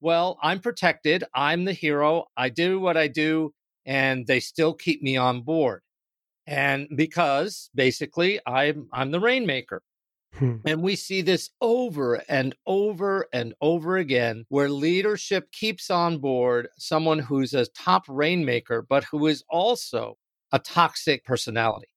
well, 0.00 0.38
I'm 0.42 0.60
protected. 0.60 1.24
I'm 1.34 1.64
the 1.64 1.72
hero. 1.72 2.26
I 2.36 2.48
do 2.48 2.80
what 2.80 2.96
I 2.96 3.08
do 3.08 3.52
and 3.86 4.26
they 4.26 4.38
still 4.38 4.74
keep 4.74 5.02
me 5.02 5.16
on 5.16 5.40
board. 5.40 5.80
And 6.48 6.88
because 6.96 7.68
basically 7.74 8.40
I'm 8.46 8.88
I'm 8.92 9.10
the 9.10 9.20
rainmaker. 9.20 9.82
Hmm. 10.34 10.56
And 10.64 10.82
we 10.82 10.96
see 10.96 11.20
this 11.20 11.50
over 11.60 12.22
and 12.28 12.54
over 12.66 13.26
and 13.32 13.54
over 13.60 13.98
again 13.98 14.44
where 14.48 14.70
leadership 14.70 15.52
keeps 15.52 15.90
on 15.90 16.18
board 16.18 16.68
someone 16.78 17.18
who's 17.18 17.52
a 17.52 17.66
top 17.66 18.04
rainmaker, 18.08 18.82
but 18.88 19.04
who 19.04 19.26
is 19.26 19.44
also 19.50 20.16
a 20.52 20.58
toxic 20.58 21.24
personality. 21.24 21.88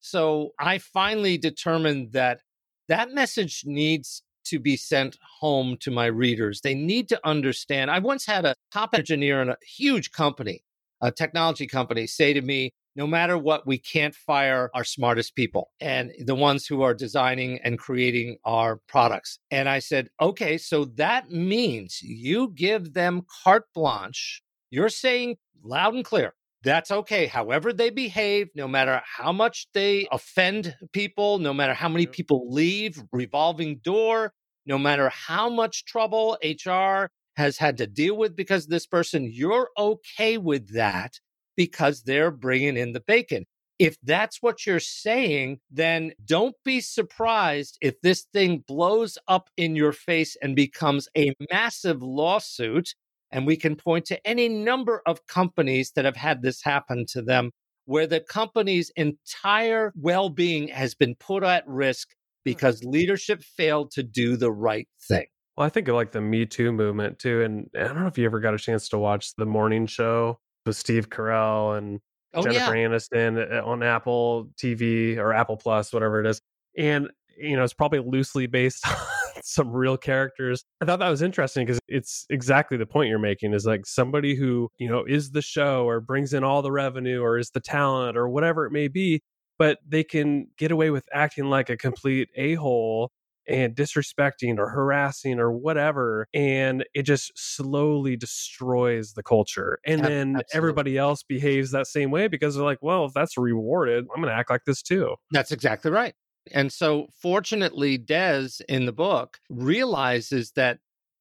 So 0.00 0.50
I 0.60 0.78
finally 0.78 1.36
determined 1.36 2.12
that 2.12 2.40
that 2.88 3.12
message 3.12 3.62
needs 3.66 4.22
to 4.46 4.60
be 4.60 4.76
sent 4.76 5.18
home 5.40 5.76
to 5.80 5.90
my 5.90 6.06
readers. 6.06 6.60
They 6.60 6.74
need 6.74 7.08
to 7.08 7.20
understand. 7.26 7.90
I 7.90 7.98
once 7.98 8.24
had 8.24 8.44
a 8.44 8.54
top 8.72 8.94
engineer 8.94 9.42
in 9.42 9.48
a 9.48 9.56
huge 9.64 10.12
company 10.12 10.62
a 11.02 11.12
technology 11.12 11.66
company 11.66 12.06
say 12.06 12.32
to 12.32 12.42
me, 12.42 12.72
no 12.96 13.06
matter 13.06 13.36
what, 13.36 13.66
we 13.66 13.76
can't 13.76 14.14
fire 14.14 14.70
our 14.74 14.82
smartest 14.82 15.36
people 15.36 15.70
and 15.80 16.12
the 16.24 16.34
ones 16.34 16.66
who 16.66 16.80
are 16.80 16.94
designing 16.94 17.60
and 17.62 17.78
creating 17.78 18.38
our 18.44 18.80
products. 18.88 19.38
And 19.50 19.68
I 19.68 19.80
said, 19.80 20.08
okay, 20.20 20.56
so 20.56 20.86
that 20.96 21.30
means 21.30 22.00
you 22.02 22.52
give 22.54 22.94
them 22.94 23.26
carte 23.44 23.66
blanche. 23.74 24.42
You're 24.70 24.88
saying 24.88 25.36
loud 25.62 25.94
and 25.94 26.04
clear, 26.04 26.34
that's 26.64 26.90
okay. 26.90 27.26
However, 27.26 27.72
they 27.72 27.90
behave, 27.90 28.48
no 28.54 28.66
matter 28.66 29.02
how 29.04 29.30
much 29.30 29.68
they 29.74 30.08
offend 30.10 30.74
people, 30.92 31.38
no 31.38 31.52
matter 31.52 31.74
how 31.74 31.90
many 31.90 32.06
people 32.06 32.50
leave, 32.50 33.02
revolving 33.12 33.78
door, 33.84 34.32
no 34.64 34.78
matter 34.78 35.10
how 35.10 35.50
much 35.50 35.84
trouble 35.84 36.38
HR 36.42 37.10
has 37.36 37.58
had 37.58 37.76
to 37.76 37.86
deal 37.86 38.16
with 38.16 38.34
because 38.34 38.64
of 38.64 38.70
this 38.70 38.86
person, 38.86 39.30
you're 39.30 39.68
okay 39.78 40.38
with 40.38 40.72
that 40.72 41.20
because 41.56 42.02
they're 42.02 42.30
bringing 42.30 42.76
in 42.76 42.92
the 42.92 43.00
bacon. 43.00 43.46
If 43.78 43.96
that's 44.02 44.40
what 44.40 44.64
you're 44.64 44.80
saying, 44.80 45.58
then 45.70 46.12
don't 46.24 46.54
be 46.64 46.80
surprised 46.80 47.76
if 47.82 48.00
this 48.00 48.22
thing 48.32 48.64
blows 48.66 49.18
up 49.28 49.50
in 49.56 49.76
your 49.76 49.92
face 49.92 50.36
and 50.40 50.56
becomes 50.56 51.08
a 51.16 51.34
massive 51.52 52.02
lawsuit. 52.02 52.94
And 53.30 53.46
we 53.46 53.56
can 53.56 53.76
point 53.76 54.06
to 54.06 54.26
any 54.26 54.48
number 54.48 55.02
of 55.04 55.26
companies 55.26 55.92
that 55.92 56.06
have 56.06 56.16
had 56.16 56.40
this 56.40 56.62
happen 56.62 57.04
to 57.10 57.20
them 57.20 57.50
where 57.84 58.06
the 58.06 58.20
company's 58.20 58.90
entire 58.96 59.92
well 59.96 60.28
being 60.28 60.68
has 60.68 60.94
been 60.94 61.14
put 61.14 61.42
at 61.42 61.66
risk 61.66 62.08
hmm. 62.10 62.14
because 62.44 62.82
leadership 62.84 63.42
failed 63.42 63.90
to 63.92 64.02
do 64.02 64.36
the 64.36 64.52
right 64.52 64.88
thing. 65.08 65.26
Well, 65.56 65.66
I 65.66 65.70
think 65.70 65.88
of 65.88 65.94
like 65.94 66.12
the 66.12 66.20
Me 66.20 66.44
Too 66.46 66.72
movement 66.72 67.18
too. 67.18 67.42
And 67.42 67.70
I 67.74 67.84
don't 67.84 68.00
know 68.00 68.06
if 68.06 68.18
you 68.18 68.26
ever 68.26 68.40
got 68.40 68.54
a 68.54 68.58
chance 68.58 68.88
to 68.90 68.98
watch 68.98 69.34
the 69.36 69.46
morning 69.46 69.86
show 69.86 70.38
with 70.66 70.76
Steve 70.76 71.08
Carell 71.08 71.78
and 71.78 72.00
oh, 72.34 72.42
Jennifer 72.42 72.76
yeah. 72.76 72.88
Aniston 72.88 73.52
uh, 73.52 73.64
on 73.64 73.82
Apple 73.82 74.50
TV 74.56 75.16
or 75.16 75.32
Apple 75.32 75.56
Plus, 75.56 75.92
whatever 75.92 76.20
it 76.20 76.26
is. 76.26 76.40
And, 76.76 77.08
you 77.38 77.56
know, 77.56 77.64
it's 77.64 77.74
probably 77.74 78.00
loosely 78.00 78.46
based 78.46 78.86
on 78.88 78.96
some 79.42 79.70
real 79.70 79.96
characters. 79.96 80.64
I 80.80 80.84
thought 80.84 80.98
that 80.98 81.08
was 81.08 81.22
interesting 81.22 81.66
because 81.66 81.80
it's 81.88 82.26
exactly 82.30 82.76
the 82.76 82.86
point 82.86 83.08
you're 83.08 83.18
making 83.18 83.54
is 83.54 83.64
like 83.64 83.86
somebody 83.86 84.34
who, 84.34 84.68
you 84.78 84.88
know, 84.88 85.04
is 85.04 85.30
the 85.30 85.42
show 85.42 85.86
or 85.86 86.00
brings 86.00 86.34
in 86.34 86.44
all 86.44 86.62
the 86.62 86.72
revenue 86.72 87.22
or 87.22 87.38
is 87.38 87.50
the 87.50 87.60
talent 87.60 88.16
or 88.16 88.28
whatever 88.28 88.66
it 88.66 88.72
may 88.72 88.88
be, 88.88 89.22
but 89.58 89.78
they 89.86 90.04
can 90.04 90.48
get 90.58 90.70
away 90.70 90.90
with 90.90 91.04
acting 91.12 91.46
like 91.46 91.70
a 91.70 91.76
complete 91.76 92.28
a 92.36 92.54
hole 92.54 93.10
and 93.48 93.74
disrespecting 93.74 94.58
or 94.58 94.68
harassing 94.68 95.38
or 95.38 95.52
whatever 95.52 96.26
and 96.34 96.84
it 96.94 97.02
just 97.02 97.32
slowly 97.36 98.16
destroys 98.16 99.12
the 99.12 99.22
culture 99.22 99.78
and 99.86 100.00
yeah, 100.00 100.08
then 100.08 100.28
absolutely. 100.28 100.44
everybody 100.54 100.98
else 100.98 101.22
behaves 101.22 101.70
that 101.70 101.86
same 101.86 102.10
way 102.10 102.28
because 102.28 102.54
they're 102.54 102.64
like 102.64 102.82
well 102.82 103.04
if 103.04 103.12
that's 103.12 103.36
rewarded 103.36 104.06
i'm 104.14 104.22
going 104.22 104.32
to 104.32 104.38
act 104.38 104.50
like 104.50 104.64
this 104.64 104.82
too 104.82 105.14
that's 105.30 105.52
exactly 105.52 105.90
right 105.90 106.14
and 106.52 106.72
so 106.72 107.06
fortunately 107.20 107.98
des 107.98 108.48
in 108.68 108.86
the 108.86 108.92
book 108.92 109.38
realizes 109.50 110.52
that 110.52 110.78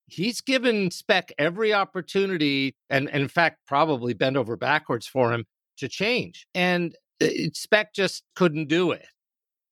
he's 0.08 0.42
given 0.42 0.92
Spec 0.92 1.32
every 1.38 1.74
opportunity 1.74 2.76
and, 2.90 3.10
and 3.10 3.24
in 3.24 3.28
fact 3.28 3.60
probably 3.68 4.14
bent 4.14 4.38
over 4.38 4.56
backwards 4.56 5.08
for 5.08 5.34
him 5.34 5.46
to 5.78 5.88
change 5.88 6.48
and 6.54 6.96
uh, 7.22 7.28
Spec 7.54 7.94
just 7.94 8.24
couldn't 8.36 8.68
do 8.68 8.92
it 8.92 9.06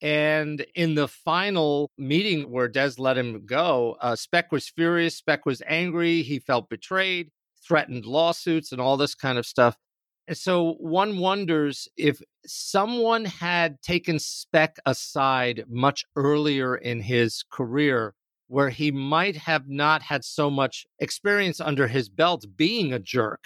and 0.03 0.65
in 0.75 0.95
the 0.95 1.07
final 1.07 1.89
meeting 1.97 2.51
where 2.51 2.67
Des 2.67 2.91
let 2.97 3.17
him 3.17 3.45
go, 3.45 3.95
uh, 4.01 4.17
Spec 4.17 4.51
was 4.51 4.67
furious. 4.67 5.15
Spec 5.15 5.45
was 5.45 5.61
angry. 5.65 6.21
He 6.21 6.39
felt 6.39 6.69
betrayed, 6.69 7.31
threatened 7.65 8.05
lawsuits, 8.05 8.73
and 8.73 8.81
all 8.81 8.97
this 8.97 9.15
kind 9.15 9.37
of 9.37 9.45
stuff. 9.45 9.77
And 10.27 10.37
so 10.37 10.73
one 10.73 11.19
wonders 11.19 11.87
if 11.95 12.21
someone 12.45 13.23
had 13.23 13.81
taken 13.81 14.19
Spec 14.19 14.75
aside 14.85 15.63
much 15.69 16.03
earlier 16.17 16.75
in 16.75 16.99
his 16.99 17.45
career, 17.49 18.13
where 18.47 18.69
he 18.69 18.91
might 18.91 19.37
have 19.37 19.69
not 19.69 20.01
had 20.01 20.25
so 20.25 20.49
much 20.49 20.85
experience 20.99 21.61
under 21.61 21.87
his 21.87 22.09
belt 22.09 22.45
being 22.57 22.91
a 22.91 22.99
jerk 22.99 23.39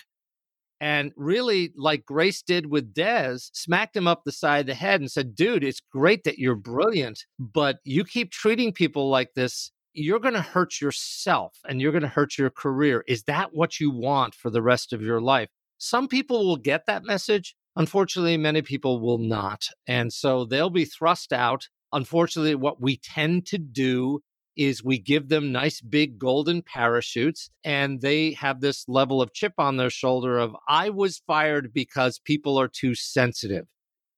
and 0.80 1.12
really, 1.16 1.74
like 1.76 2.06
Grace 2.06 2.42
did 2.42 2.68
with 2.68 2.94
Des, 2.94 3.38
smacked 3.54 3.96
him 3.96 4.08
up 4.08 4.24
the 4.24 4.32
side 4.32 4.62
of 4.62 4.66
the 4.68 4.76
head 4.76 5.02
and 5.02 5.12
said, 5.12 5.36
Dude, 5.36 5.64
it's 5.64 5.82
great 5.92 6.24
that 6.24 6.38
you're 6.38 6.56
brilliant, 6.56 7.26
but 7.40 7.80
you 7.84 8.04
keep 8.04 8.32
treating 8.32 8.72
people 8.72 9.10
like 9.10 9.34
this. 9.34 9.72
You're 9.94 10.20
going 10.20 10.36
to 10.36 10.42
hurt 10.42 10.80
yourself 10.80 11.58
and 11.68 11.82
you're 11.82 11.92
going 11.92 12.04
to 12.04 12.08
hurt 12.08 12.38
your 12.38 12.52
career. 12.52 13.04
Is 13.08 13.24
that 13.24 13.56
what 13.56 13.80
you 13.80 13.90
want 13.90 14.36
for 14.36 14.52
the 14.52 14.62
rest 14.62 14.94
of 14.94 15.02
your 15.02 15.20
life? 15.20 15.50
Some 15.80 16.08
people 16.08 16.46
will 16.46 16.58
get 16.58 16.86
that 16.86 17.04
message. 17.04 17.56
Unfortunately, 17.76 18.38
many 18.38 18.62
people 18.62 19.00
will 19.00 19.18
not. 19.18 19.66
And 19.88 20.14
so 20.14 20.46
they'll 20.46 20.70
be 20.70 20.86
thrust 20.86 21.34
out. 21.34 21.68
Unfortunately, 21.94 22.54
what 22.54 22.82
we 22.82 22.98
tend 22.98 23.48
to 23.48 23.58
do 23.58 24.20
is 24.58 24.84
we 24.84 24.98
give 24.98 25.30
them 25.30 25.52
nice 25.52 25.80
big 25.80 26.18
golden 26.18 26.62
parachutes 26.62 27.50
and 27.64 28.02
they 28.02 28.32
have 28.32 28.60
this 28.60 28.86
level 28.88 29.22
of 29.22 29.34
chip 29.34 29.54
on 29.58 29.78
their 29.78 29.90
shoulder 29.90 30.40
of 30.40 30.56
I 30.68 30.90
was 30.90 31.22
fired 31.26 31.72
because 31.74 32.20
people 32.20 32.60
are 32.60 32.68
too 32.68 32.96
sensitive. 32.96 33.68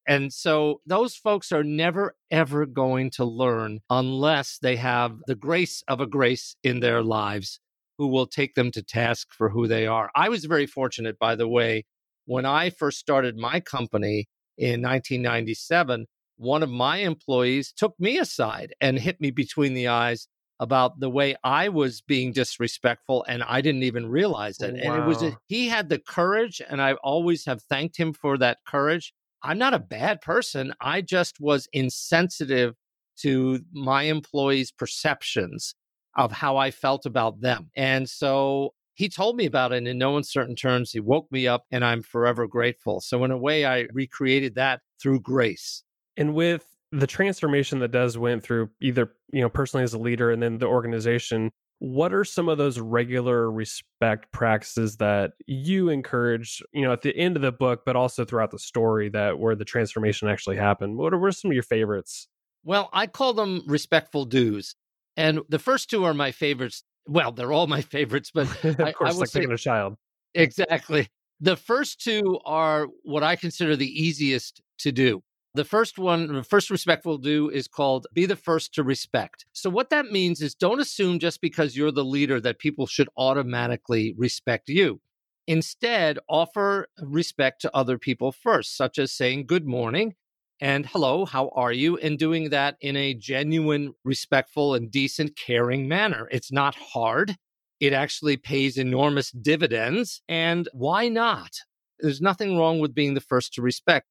And 0.07 0.33
so 0.33 0.81
those 0.87 1.15
folks 1.15 1.51
are 1.51 1.63
never, 1.63 2.15
ever 2.31 2.65
going 2.65 3.11
to 3.11 3.25
learn 3.25 3.81
unless 3.89 4.57
they 4.59 4.77
have 4.77 5.17
the 5.27 5.35
grace 5.35 5.83
of 5.87 5.99
a 6.01 6.07
grace 6.07 6.55
in 6.63 6.79
their 6.79 7.03
lives 7.03 7.59
who 7.99 8.07
will 8.07 8.25
take 8.25 8.55
them 8.55 8.71
to 8.71 8.81
task 8.81 9.27
for 9.37 9.49
who 9.49 9.67
they 9.67 9.85
are. 9.85 10.09
I 10.15 10.29
was 10.29 10.45
very 10.45 10.65
fortunate, 10.65 11.19
by 11.19 11.35
the 11.35 11.47
way, 11.47 11.85
when 12.25 12.45
I 12.45 12.69
first 12.69 12.97
started 12.97 13.37
my 13.37 13.59
company 13.59 14.27
in 14.57 14.81
1997 14.81 16.07
one 16.39 16.63
of 16.63 16.69
my 16.69 16.97
employees 16.97 17.73
took 17.75 17.99
me 17.99 18.17
aside 18.17 18.73
and 18.79 18.97
hit 18.97 19.19
me 19.19 19.29
between 19.29 19.73
the 19.73 19.89
eyes 19.89 20.27
about 20.61 20.99
the 20.99 21.09
way 21.09 21.35
I 21.43 21.67
was 21.67 22.01
being 22.01 22.31
disrespectful 22.31 23.25
and 23.27 23.43
I 23.43 23.59
didn't 23.59 23.83
even 23.83 24.09
realize 24.09 24.59
it. 24.61 24.73
Wow. 24.73 24.79
And 24.93 25.03
it 25.03 25.05
was 25.05 25.21
a, 25.21 25.37
he 25.47 25.67
had 25.67 25.89
the 25.89 25.99
courage 25.99 26.61
and 26.69 26.81
I 26.81 26.93
always 26.95 27.45
have 27.45 27.61
thanked 27.63 27.97
him 27.97 28.13
for 28.13 28.37
that 28.37 28.59
courage. 28.65 29.13
I'm 29.43 29.57
not 29.57 29.73
a 29.73 29.79
bad 29.79 30.21
person. 30.21 30.73
I 30.79 31.01
just 31.01 31.41
was 31.41 31.67
insensitive 31.73 32.75
to 33.17 33.59
my 33.73 34.03
employees' 34.03 34.71
perceptions 34.71 35.75
of 36.15 36.31
how 36.31 36.55
I 36.55 36.71
felt 36.71 37.05
about 37.05 37.41
them. 37.41 37.69
And 37.75 38.09
so 38.09 38.73
he 38.93 39.09
told 39.09 39.35
me 39.35 39.45
about 39.45 39.73
it 39.73 39.85
in 39.87 39.97
no 39.97 40.15
uncertain 40.15 40.55
terms. 40.55 40.91
He 40.91 41.01
woke 41.01 41.29
me 41.31 41.47
up 41.47 41.65
and 41.69 41.83
I'm 41.83 42.01
forever 42.01 42.47
grateful. 42.47 43.01
So 43.01 43.25
in 43.25 43.31
a 43.31 43.37
way 43.37 43.65
I 43.65 43.87
recreated 43.93 44.55
that 44.55 44.81
through 45.01 45.19
grace. 45.19 45.83
And 46.19 46.35
with 46.35 46.65
the 46.91 47.07
transformation 47.07 47.79
that 47.79 47.91
Des 47.91 48.19
went 48.19 48.43
through, 48.43 48.69
either 48.81 49.13
you 49.31 49.41
know 49.41 49.49
personally 49.49 49.83
as 49.83 49.93
a 49.93 49.97
leader 49.97 50.31
and 50.31 50.43
then 50.43 50.57
the 50.57 50.67
organization, 50.67 51.49
what 51.79 52.13
are 52.13 52.25
some 52.25 52.49
of 52.49 52.57
those 52.57 52.77
regular 52.77 53.49
respect 53.49 54.29
practices 54.33 54.97
that 54.97 55.31
you 55.47 55.87
encourage? 55.87 56.61
You 56.73 56.81
know, 56.81 56.91
at 56.91 57.01
the 57.01 57.15
end 57.15 57.37
of 57.37 57.41
the 57.41 57.53
book, 57.53 57.83
but 57.85 57.95
also 57.95 58.25
throughout 58.25 58.51
the 58.51 58.59
story 58.59 59.07
that 59.09 59.39
where 59.39 59.55
the 59.55 59.65
transformation 59.65 60.27
actually 60.27 60.57
happened. 60.57 60.97
What 60.97 61.13
are, 61.13 61.17
what 61.17 61.27
are 61.27 61.31
some 61.31 61.51
of 61.51 61.55
your 61.55 61.63
favorites? 61.63 62.27
Well, 62.65 62.89
I 62.91 63.07
call 63.07 63.33
them 63.33 63.63
respectful 63.65 64.25
dues, 64.25 64.75
and 65.15 65.39
the 65.47 65.59
first 65.59 65.89
two 65.89 66.03
are 66.03 66.13
my 66.13 66.33
favorites. 66.33 66.83
Well, 67.07 67.31
they're 67.31 67.53
all 67.53 67.67
my 67.67 67.81
favorites, 67.95 68.29
but 68.33 68.47
of 68.65 68.79
I, 68.81 68.91
course, 68.91 69.15
I 69.15 69.17
like 69.17 69.29
say, 69.29 69.43
a 69.45 69.57
child. 69.57 69.95
Exactly. 70.35 71.07
The 71.39 71.55
first 71.55 72.01
two 72.01 72.39
are 72.43 72.87
what 73.03 73.23
I 73.23 73.37
consider 73.37 73.77
the 73.77 73.87
easiest 73.87 74.61
to 74.79 74.91
do. 74.91 75.23
The 75.59 75.65
first 75.65 75.99
one, 75.99 76.31
the 76.31 76.41
first 76.41 76.69
respect 76.69 77.05
we'll 77.05 77.17
do 77.17 77.49
is 77.49 77.67
called 77.67 78.07
be 78.13 78.25
the 78.25 78.37
first 78.37 78.73
to 78.75 78.81
respect. 78.81 79.45
So, 79.51 79.69
what 79.69 79.89
that 79.89 80.05
means 80.05 80.41
is 80.41 80.55
don't 80.55 80.79
assume 80.79 81.19
just 81.19 81.41
because 81.41 81.75
you're 81.75 81.91
the 81.91 82.05
leader 82.05 82.39
that 82.39 82.59
people 82.59 82.87
should 82.87 83.09
automatically 83.17 84.15
respect 84.17 84.69
you. 84.69 85.01
Instead, 85.47 86.17
offer 86.29 86.87
respect 87.01 87.59
to 87.63 87.75
other 87.75 87.97
people 87.97 88.31
first, 88.31 88.77
such 88.77 88.97
as 88.97 89.11
saying 89.11 89.47
good 89.47 89.67
morning 89.67 90.15
and 90.61 90.85
hello, 90.85 91.25
how 91.25 91.49
are 91.53 91.73
you? 91.73 91.97
And 91.97 92.17
doing 92.17 92.51
that 92.51 92.77
in 92.79 92.95
a 92.95 93.13
genuine, 93.13 93.91
respectful, 94.05 94.75
and 94.75 94.89
decent, 94.89 95.35
caring 95.35 95.89
manner. 95.89 96.29
It's 96.31 96.53
not 96.53 96.75
hard. 96.75 97.35
It 97.81 97.91
actually 97.91 98.37
pays 98.37 98.77
enormous 98.77 99.29
dividends. 99.31 100.21
And 100.29 100.69
why 100.71 101.09
not? 101.09 101.51
There's 101.99 102.21
nothing 102.21 102.57
wrong 102.57 102.79
with 102.79 102.95
being 102.95 103.13
the 103.13 103.19
first 103.19 103.53
to 103.55 103.61
respect 103.61 104.07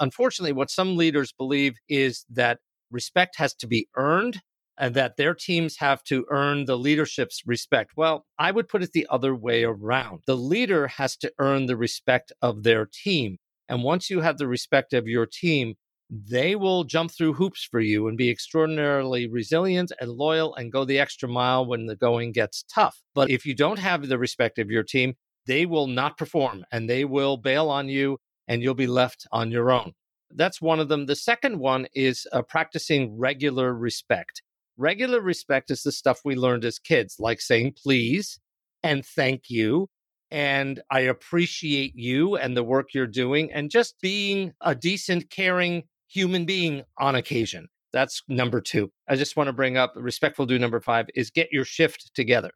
unfortunately, 0.00 0.52
what 0.52 0.70
some 0.70 0.96
leaders 0.96 1.32
believe 1.32 1.76
is 1.88 2.24
that 2.30 2.58
respect 2.90 3.36
has 3.36 3.54
to 3.54 3.66
be 3.66 3.88
earned 3.96 4.40
and 4.78 4.94
that 4.94 5.16
their 5.16 5.34
teams 5.34 5.76
have 5.78 6.02
to 6.04 6.24
earn 6.30 6.64
the 6.64 6.78
leadership's 6.78 7.42
respect. 7.44 7.92
Well, 7.96 8.24
I 8.38 8.52
would 8.52 8.68
put 8.68 8.82
it 8.82 8.92
the 8.92 9.06
other 9.10 9.34
way 9.34 9.64
around. 9.64 10.20
The 10.26 10.36
leader 10.36 10.86
has 10.86 11.16
to 11.18 11.32
earn 11.38 11.66
the 11.66 11.76
respect 11.76 12.32
of 12.40 12.62
their 12.62 12.86
team. 12.86 13.38
And 13.68 13.82
once 13.82 14.08
you 14.08 14.20
have 14.20 14.38
the 14.38 14.46
respect 14.46 14.94
of 14.94 15.08
your 15.08 15.26
team, 15.26 15.74
they 16.10 16.56
will 16.56 16.84
jump 16.84 17.10
through 17.10 17.34
hoops 17.34 17.66
for 17.70 17.80
you 17.80 18.08
and 18.08 18.16
be 18.16 18.30
extraordinarily 18.30 19.28
resilient 19.28 19.92
and 20.00 20.10
loyal 20.10 20.54
and 20.54 20.72
go 20.72 20.84
the 20.84 20.98
extra 20.98 21.28
mile 21.28 21.66
when 21.66 21.86
the 21.86 21.96
going 21.96 22.32
gets 22.32 22.64
tough. 22.72 23.02
But 23.14 23.28
if 23.30 23.44
you 23.44 23.54
don't 23.54 23.78
have 23.78 24.08
the 24.08 24.18
respect 24.18 24.58
of 24.58 24.70
your 24.70 24.84
team, 24.84 25.14
they 25.46 25.66
will 25.66 25.86
not 25.86 26.16
perform 26.16 26.64
and 26.72 26.88
they 26.88 27.04
will 27.04 27.36
bail 27.36 27.68
on 27.68 27.88
you 27.88 28.18
and 28.48 28.62
you'll 28.62 28.74
be 28.74 28.88
left 28.88 29.26
on 29.30 29.52
your 29.52 29.70
own. 29.70 29.92
That's 30.34 30.60
one 30.60 30.80
of 30.80 30.88
them. 30.88 31.06
The 31.06 31.16
second 31.16 31.58
one 31.58 31.86
is 31.94 32.26
uh, 32.32 32.42
practicing 32.42 33.16
regular 33.16 33.72
respect. 33.72 34.42
Regular 34.76 35.20
respect 35.20 35.70
is 35.70 35.82
the 35.82 35.92
stuff 35.92 36.20
we 36.24 36.34
learned 36.34 36.64
as 36.64 36.78
kids, 36.78 37.16
like 37.18 37.40
saying 37.40 37.74
please 37.82 38.40
and 38.82 39.04
thank 39.04 39.44
you. 39.48 39.88
And 40.30 40.82
I 40.90 41.00
appreciate 41.00 41.94
you 41.94 42.36
and 42.36 42.56
the 42.56 42.62
work 42.62 42.88
you're 42.92 43.06
doing, 43.06 43.50
and 43.52 43.70
just 43.70 43.94
being 44.02 44.52
a 44.60 44.74
decent, 44.74 45.30
caring 45.30 45.84
human 46.06 46.44
being 46.44 46.82
on 46.98 47.14
occasion. 47.14 47.68
That's 47.92 48.22
number 48.28 48.60
two. 48.60 48.92
I 49.08 49.16
just 49.16 49.36
want 49.36 49.46
to 49.46 49.54
bring 49.54 49.78
up 49.78 49.94
respectful 49.96 50.44
do 50.44 50.58
number 50.58 50.80
five 50.80 51.06
is 51.14 51.30
get 51.30 51.48
your 51.50 51.64
shift 51.64 52.10
together. 52.14 52.50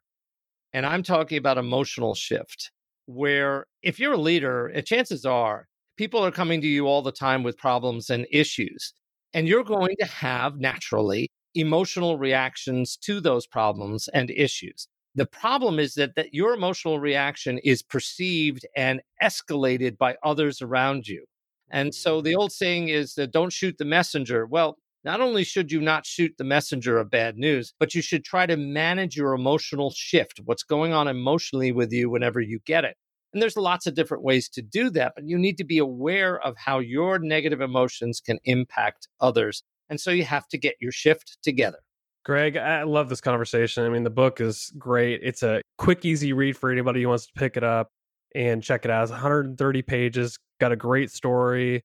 And 0.71 0.85
I'm 0.85 1.01
talking 1.01 1.39
about 1.39 1.57
emotional 1.57 2.13
shift, 2.13 2.71
where 3.07 3.65
if 3.81 3.99
you're 3.99 4.13
a 4.13 4.17
leader, 4.17 4.71
chances 4.85 5.25
are 5.25 5.67
people 5.97 6.23
are 6.25 6.31
coming 6.31 6.61
to 6.61 6.67
you 6.67 6.87
all 6.87 7.01
the 7.01 7.11
time 7.11 7.43
with 7.43 7.57
problems 7.57 8.09
and 8.09 8.27
issues. 8.31 8.93
And 9.33 9.47
you're 9.47 9.63
going 9.63 9.95
to 9.99 10.05
have 10.05 10.57
naturally 10.57 11.29
emotional 11.55 12.17
reactions 12.17 12.97
to 12.97 13.19
those 13.19 13.47
problems 13.47 14.07
and 14.09 14.29
issues. 14.31 14.87
The 15.15 15.25
problem 15.25 15.79
is 15.79 15.93
that, 15.95 16.15
that 16.15 16.33
your 16.33 16.53
emotional 16.53 16.99
reaction 16.99 17.59
is 17.59 17.83
perceived 17.83 18.65
and 18.75 19.01
escalated 19.21 19.97
by 19.97 20.15
others 20.23 20.61
around 20.61 21.07
you. 21.07 21.25
And 21.69 21.93
so 21.93 22.21
the 22.21 22.33
mm. 22.33 22.37
old 22.37 22.51
saying 22.51 22.89
is 22.89 23.13
that 23.15 23.31
don't 23.31 23.53
shoot 23.53 23.77
the 23.77 23.85
messenger. 23.85 24.45
Well, 24.45 24.77
not 25.03 25.21
only 25.21 25.43
should 25.43 25.71
you 25.71 25.81
not 25.81 26.05
shoot 26.05 26.33
the 26.37 26.43
messenger 26.43 26.97
of 26.97 27.11
bad 27.11 27.37
news, 27.37 27.73
but 27.79 27.93
you 27.93 28.01
should 28.01 28.23
try 28.23 28.45
to 28.45 28.55
manage 28.55 29.15
your 29.17 29.33
emotional 29.33 29.91
shift, 29.91 30.39
what's 30.45 30.63
going 30.63 30.93
on 30.93 31.07
emotionally 31.07 31.71
with 31.71 31.91
you 31.91 32.09
whenever 32.09 32.39
you 32.39 32.59
get 32.65 32.85
it. 32.85 32.95
And 33.33 33.41
there's 33.41 33.57
lots 33.57 33.87
of 33.87 33.95
different 33.95 34.23
ways 34.23 34.47
to 34.49 34.61
do 34.61 34.89
that, 34.91 35.13
but 35.15 35.27
you 35.27 35.37
need 35.37 35.57
to 35.57 35.63
be 35.63 35.79
aware 35.79 36.39
of 36.39 36.55
how 36.57 36.79
your 36.79 37.17
negative 37.19 37.61
emotions 37.61 38.21
can 38.23 38.39
impact 38.43 39.07
others. 39.19 39.63
And 39.89 39.99
so 39.99 40.11
you 40.11 40.23
have 40.23 40.47
to 40.49 40.57
get 40.57 40.75
your 40.79 40.91
shift 40.91 41.37
together. 41.43 41.79
Gregg, 42.25 42.55
I 42.55 42.83
love 42.83 43.09
this 43.09 43.19
conversation. 43.19 43.83
I 43.83 43.89
mean, 43.89 44.03
the 44.03 44.09
book 44.09 44.39
is 44.39 44.71
great. 44.77 45.19
It's 45.23 45.43
a 45.43 45.61
quick, 45.77 46.05
easy 46.05 46.31
read 46.31 46.55
for 46.55 46.71
anybody 46.71 47.01
who 47.01 47.09
wants 47.09 47.25
to 47.25 47.33
pick 47.35 47.57
it 47.57 47.63
up 47.63 47.89
and 48.33 48.63
check 48.63 48.85
it 48.85 48.91
out. 48.91 49.03
It's 49.03 49.11
130 49.11 49.81
pages, 49.81 50.37
got 50.61 50.71
a 50.71 50.75
great 50.77 51.11
story, 51.11 51.81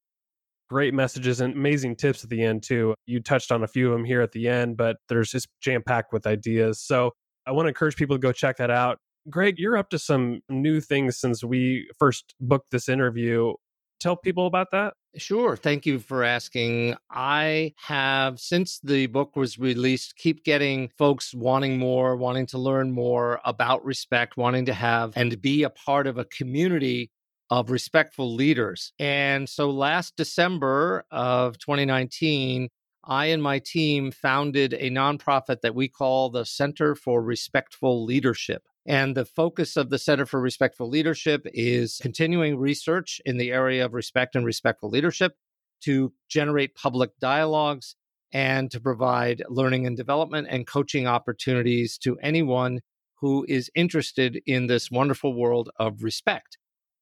great 0.71 0.95
messages, 0.95 1.41
and 1.41 1.55
amazing 1.55 1.97
tips 1.97 2.23
at 2.23 2.31
the 2.31 2.43
end, 2.43 2.63
too. 2.63 2.95
You 3.07 3.21
touched 3.21 3.51
on 3.51 3.65
a 3.65 3.67
few 3.67 3.89
of 3.89 3.93
them 3.93 4.05
here 4.05 4.21
at 4.21 4.31
the 4.33 4.49
end, 4.49 4.77
but 4.77 4.99
there's 5.09 5.31
just 5.31 5.49
jam 5.61 5.83
packed 5.85 6.13
with 6.13 6.27
ideas. 6.27 6.81
So 6.81 7.11
I 7.47 7.53
want 7.53 7.65
to 7.67 7.71
encourage 7.71 7.97
people 7.97 8.17
to 8.17 8.21
go 8.21 8.31
check 8.31 8.59
that 8.59 8.71
out. 8.71 8.99
Gregg, 9.31 9.59
you're 9.59 9.77
up 9.77 9.91
to 9.91 9.99
some 9.99 10.41
new 10.49 10.81
things 10.81 11.19
since 11.19 11.45
we 11.45 11.89
first 11.99 12.35
booked 12.41 12.71
this 12.71 12.89
interview. 12.89 13.53
Tell 14.01 14.17
people 14.17 14.47
about 14.47 14.69
that. 14.73 14.95
Sure. 15.17 15.57
Thank 15.57 15.87
you 15.87 15.99
for 15.99 16.23
asking. 16.23 16.95
I 17.11 17.73
have, 17.79 18.39
since 18.39 18.79
the 18.83 19.07
book 19.07 19.35
was 19.35 19.59
released, 19.59 20.17
keep 20.17 20.45
getting 20.45 20.89
folks 20.97 21.35
wanting 21.35 21.79
more, 21.79 22.17
wanting 22.17 22.47
to 22.47 22.59
learn 22.59 22.93
more 22.93 23.41
about 23.45 23.85
respect, 23.85 24.37
wanting 24.37 24.67
to 24.67 24.75
have 24.75 25.13
and 25.17 25.41
be 25.41 25.65
a 25.65 25.71
part 25.71 26.07
of 26.07 26.19
a 26.19 26.25
community 26.27 27.11
of 27.51 27.71
respectful 27.71 28.35
leaders. 28.35 28.93
And 28.99 29.49
so 29.49 29.71
last 29.71 30.15
December 30.17 31.05
of 31.11 31.59
2019, 31.59 32.69
I 33.05 33.27
and 33.27 33.43
my 33.43 33.59
team 33.59 34.13
founded 34.13 34.75
a 34.75 34.91
nonprofit 34.91 35.63
that 35.63 35.75
we 35.75 35.89
call 35.89 36.31
the 36.31 36.45
Center 36.45 36.95
for 36.95 37.23
Respectful 37.23 38.05
Leadership. 38.05 38.63
And 38.89 39.15
the 39.15 39.27
focus 39.27 39.77
of 39.77 39.91
the 39.91 39.99
Center 39.99 40.25
for 40.25 40.41
Respectful 40.41 40.89
Leadership 40.89 41.47
is 41.53 41.99
continuing 42.01 42.57
research 42.57 43.21
in 43.27 43.37
the 43.37 43.53
area 43.53 43.85
of 43.85 43.93
respect 43.93 44.35
and 44.35 44.47
respectful 44.47 44.89
leadership 44.89 45.35
to 45.83 46.15
generate 46.31 46.75
public 46.75 47.11
dialogues 47.21 47.97
and 48.33 48.71
to 48.71 48.81
provide 48.81 49.43
learning 49.51 49.87
and 49.87 49.95
development 49.95 50.49
and 50.51 50.67
coaching 50.67 51.07
opportunities 51.07 51.99
to 51.99 52.19
anyone 52.21 52.81
who 53.17 53.45
is 53.47 53.71
interested 53.75 54.41
in 54.47 54.69
this 54.69 54.91
wonderful 54.91 55.35
world 55.35 55.69
of 55.79 56.03
respect. 56.03 56.57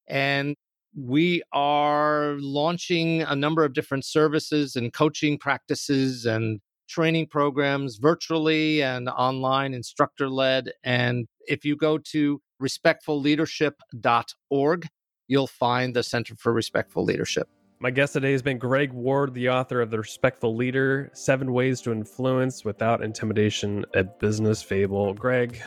And 0.09 0.57
we 0.97 1.45
are 1.53 2.35
launching 2.41 3.23
a 3.23 3.37
number 3.37 3.65
of 3.65 3.75
different 3.75 4.05
services 4.05 4.75
and 4.75 4.93
coaching 4.93 5.39
practices 5.39 6.27
and 6.27 6.61
training 6.89 7.27
programs 7.27 7.97
virtually 7.97 8.83
and 8.83 9.09
online, 9.09 9.75
instructor 9.75 10.29
led. 10.29 10.71
And 10.85 11.27
if 11.47 11.65
you 11.65 11.77
go 11.77 11.99
to 11.99 12.41
respectfulleadership.org, 12.63 14.89
you'll 15.29 15.47
find 15.47 15.95
the 15.95 16.03
Center 16.03 16.35
for 16.37 16.53
Respectful 16.53 17.05
Leadership. 17.05 17.49
My 17.79 17.91
guest 17.91 18.15
today 18.15 18.33
has 18.33 18.41
been 18.41 18.57
Gregg 18.57 18.95
Ward, 18.95 19.35
the 19.35 19.51
author 19.51 19.83
of 19.83 19.91
The 19.91 19.99
Respectful 19.99 20.57
Leader 20.57 21.11
Seven 21.13 21.53
Ways 21.53 21.83
to 21.83 21.93
Influence 21.93 22.65
Without 22.65 23.03
Intimidation, 23.03 23.85
a 23.95 24.03
business 24.03 24.63
fable. 24.63 25.13
Gregg, 25.13 25.61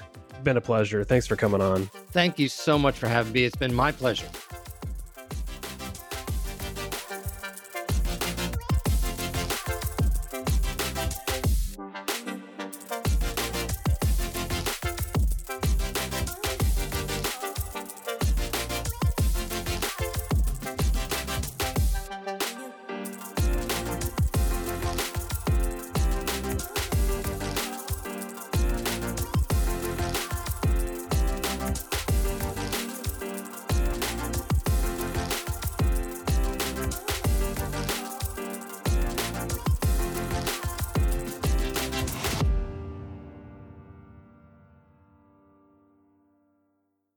been 0.44 0.58
a 0.58 0.62
pleasure. 0.62 1.04
Thanks 1.04 1.28
for 1.28 1.36
coming 1.36 1.62
on. 1.62 1.86
Thank 2.12 2.40
you 2.40 2.48
so 2.48 2.80
much 2.80 2.98
for 2.98 3.08
having 3.08 3.34
me. 3.34 3.44
It's 3.44 3.56
been 3.56 3.76
my 3.76 3.92
pleasure. 3.92 4.28